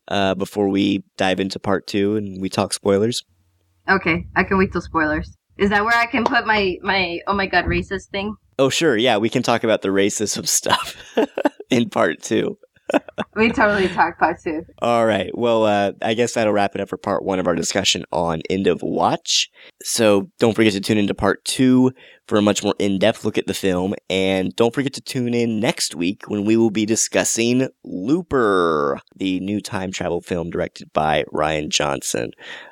uh, 0.10 0.36
before 0.36 0.67
we 0.69 1.03
dive 1.17 1.39
into 1.39 1.58
part 1.60 1.88
two 1.88 2.17
and 2.17 2.41
we 2.41 2.49
talk 2.49 2.73
spoilers? 2.73 3.23
Okay. 3.89 4.25
I 4.36 4.43
can 4.43 4.58
wait 4.58 4.71
till 4.71 4.82
spoilers. 4.82 5.36
Is 5.60 5.72
that 5.72 5.84
where 5.84 5.95
I 5.95 6.06
can 6.06 6.24
put 6.24 6.48
my 6.48 6.78
my 6.82 7.19
oh 7.28 7.34
my 7.34 7.45
god 7.45 7.65
racist 7.65 8.08
thing? 8.12 8.38
Oh, 8.58 8.69
sure. 8.69 8.95
Yeah, 8.95 9.17
we 9.17 9.30
can 9.30 9.43
talk 9.43 9.63
about 9.63 9.82
the 9.82 9.89
racism 9.89 10.48
stuff 10.48 10.95
in 11.69 11.89
part 11.89 12.22
two. 12.22 12.58
We 13.36 13.52
totally 13.52 13.88
talk 13.88 14.19
part 14.19 14.41
two. 14.43 14.65
All 14.82 15.06
right. 15.06 15.32
Well, 15.34 15.65
uh, 15.65 15.93
I 16.02 16.13
guess 16.13 16.34
that'll 16.34 16.52
wrap 16.52 16.75
it 16.75 16.82
up 16.82 16.89
for 16.89 16.97
part 16.97 17.23
one 17.23 17.39
of 17.39 17.47
our 17.47 17.56
discussion 17.56 18.04
on 18.12 18.41
End 18.49 18.67
of 18.67 18.82
Watch. 18.82 19.49
So 19.82 20.30
don't 20.39 20.56
forget 20.56 20.73
to 20.73 20.82
tune 20.82 20.97
into 20.97 21.13
part 21.13 21.45
two 21.45 21.93
for 22.28 22.38
a 22.38 22.41
much 22.41 22.63
more 22.63 22.75
in 22.80 22.99
depth 22.99 23.23
look 23.25 23.38
at 23.38 23.47
the 23.47 23.54
film. 23.54 23.95
And 24.10 24.56
don't 24.56 24.73
forget 24.73 24.93
to 24.93 25.02
tune 25.02 25.34
in 25.34 25.60
next 25.60 25.95
week 25.95 26.23
when 26.28 26.45
we 26.45 26.56
will 26.58 26.69
be 26.69 26.86
discussing 26.86 27.67
Looper, 27.84 28.99
the 29.15 29.39
new 29.39 29.62
time 29.62 29.91
travel 29.91 30.21
film 30.21 30.49
directed 30.49 30.91
by 30.93 31.23
Rian 31.34 31.69
Johnson. 31.69 32.32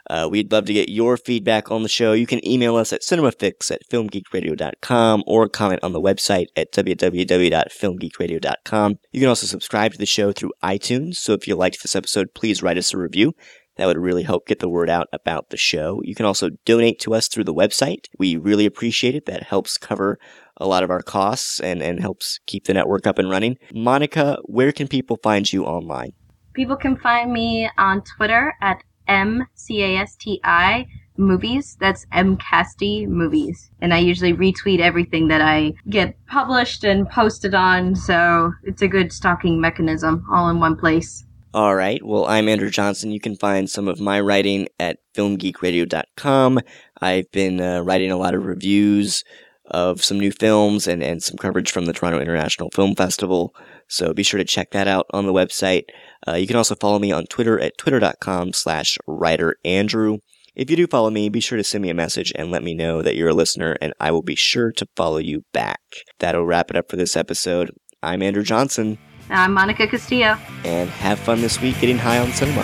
Uh, 0.09 0.27
we'd 0.29 0.51
love 0.51 0.65
to 0.65 0.73
get 0.73 0.89
your 0.89 1.15
feedback 1.17 1.71
on 1.71 1.83
the 1.83 1.89
show. 1.89 2.13
You 2.13 2.27
can 2.27 2.45
email 2.47 2.75
us 2.75 2.93
at 2.93 3.01
cinemafix 3.01 3.71
at 3.71 3.81
filmgeekradio.com 3.89 5.23
or 5.25 5.49
comment 5.49 5.83
on 5.83 5.93
the 5.93 6.01
website 6.01 6.47
at 6.55 6.71
www.filmgeekradio.com. 6.71 8.99
You 9.11 9.19
can 9.19 9.29
also 9.29 9.47
subscribe 9.47 9.93
to 9.93 9.97
the 9.97 10.05
show 10.07 10.31
through 10.31 10.53
iTunes. 10.63 11.15
So 11.15 11.33
if 11.33 11.47
you 11.47 11.55
liked 11.55 11.81
this 11.81 11.95
episode, 11.95 12.33
please 12.33 12.63
write 12.63 12.77
us 12.77 12.93
a 12.93 12.97
review. 12.97 13.33
That 13.75 13.85
would 13.85 13.99
really 13.99 14.23
help 14.23 14.47
get 14.47 14.57
the 14.57 14.69
word 14.69 14.89
out 14.89 15.07
about 15.13 15.51
the 15.51 15.57
show. 15.57 16.01
You 16.03 16.15
can 16.15 16.25
also 16.25 16.49
donate 16.65 16.99
to 17.01 17.13
us 17.13 17.27
through 17.27 17.43
the 17.43 17.53
website. 17.53 18.05
We 18.17 18.35
really 18.35 18.65
appreciate 18.65 19.13
it. 19.13 19.27
That 19.27 19.43
helps 19.43 19.77
cover 19.77 20.17
a 20.57 20.65
lot 20.65 20.83
of 20.83 20.89
our 20.89 21.03
costs 21.03 21.59
and, 21.59 21.83
and 21.83 21.99
helps 21.99 22.39
keep 22.47 22.65
the 22.65 22.73
network 22.73 23.05
up 23.05 23.19
and 23.19 23.29
running. 23.29 23.57
Monica, 23.71 24.39
where 24.45 24.71
can 24.71 24.87
people 24.87 25.19
find 25.21 25.53
you 25.53 25.63
online? 25.63 26.13
People 26.55 26.75
can 26.75 26.97
find 26.97 27.31
me 27.31 27.69
on 27.77 28.01
Twitter 28.01 28.55
at 28.61 28.81
M 29.07 29.45
C 29.53 29.83
A 29.83 29.97
S 29.97 30.15
T 30.15 30.41
I 30.43 30.87
movies. 31.17 31.77
That's 31.79 32.05
M 32.11 32.37
Casty 32.37 33.07
movies. 33.07 33.71
And 33.81 33.93
I 33.93 33.99
usually 33.99 34.33
retweet 34.33 34.79
everything 34.79 35.27
that 35.27 35.41
I 35.41 35.73
get 35.89 36.15
published 36.27 36.83
and 36.83 37.09
posted 37.09 37.53
on, 37.53 37.95
so 37.95 38.51
it's 38.63 38.81
a 38.81 38.87
good 38.87 39.11
stalking 39.11 39.59
mechanism 39.59 40.25
all 40.31 40.49
in 40.49 40.59
one 40.59 40.75
place. 40.75 41.25
All 41.53 41.75
right. 41.75 42.05
Well, 42.05 42.25
I'm 42.25 42.49
Andrew 42.49 42.69
Johnson. 42.69 43.11
You 43.11 43.19
can 43.19 43.35
find 43.35 43.69
some 43.69 43.87
of 43.87 43.99
my 43.99 44.19
writing 44.19 44.67
at 44.79 44.99
filmgeekradio.com. 45.15 46.59
I've 47.01 47.31
been 47.31 47.61
uh, 47.61 47.81
writing 47.81 48.11
a 48.11 48.17
lot 48.17 48.35
of 48.35 48.45
reviews 48.45 49.23
of 49.71 50.03
some 50.03 50.19
new 50.19 50.31
films 50.31 50.87
and, 50.87 51.01
and 51.03 51.21
some 51.21 51.37
coverage 51.37 51.71
from 51.71 51.85
the 51.85 51.93
Toronto 51.93 52.19
International 52.19 52.69
Film 52.73 52.95
Festival. 52.95 53.55
So 53.87 54.13
be 54.13 54.23
sure 54.23 54.37
to 54.37 54.45
check 54.45 54.71
that 54.71 54.87
out 54.87 55.05
on 55.11 55.25
the 55.25 55.33
website. 55.33 55.83
Uh, 56.27 56.33
you 56.33 56.47
can 56.47 56.55
also 56.55 56.75
follow 56.75 56.99
me 56.99 57.11
on 57.11 57.25
Twitter 57.25 57.59
at 57.59 57.77
twitter.com 57.77 58.53
slash 58.53 58.97
writer 59.07 59.55
Andrew. 59.65 60.19
If 60.57 60.71
you 60.71 60.75
do 60.75 60.87
follow 60.87 61.11
me, 61.11 61.29
be 61.29 61.39
sure 61.39 61.59
to 61.59 61.63
send 61.63 61.83
me 61.83 61.91
a 61.91 61.93
message 61.93 62.33
and 62.35 62.49
let 62.49 62.63
me 62.63 62.73
know 62.73 63.03
that 63.03 63.15
you're 63.15 63.29
a 63.29 63.33
listener, 63.33 63.77
and 63.79 63.93
I 63.99 64.09
will 64.09 64.23
be 64.23 64.33
sure 64.33 64.71
to 64.71 64.87
follow 64.95 65.19
you 65.19 65.45
back. 65.53 65.79
That'll 66.17 66.47
wrap 66.47 66.71
it 66.71 66.75
up 66.75 66.89
for 66.89 66.95
this 66.95 67.15
episode. 67.15 67.69
I'm 68.01 68.23
Andrew 68.23 68.41
Johnson, 68.41 68.97
I'm 69.29 69.53
Monica 69.53 69.85
Castillo. 69.85 70.35
and 70.65 70.89
have 70.89 71.19
fun 71.19 71.41
this 71.41 71.61
week 71.61 71.79
getting 71.79 71.99
high 71.99 72.17
on 72.17 72.31
cinema. 72.31 72.63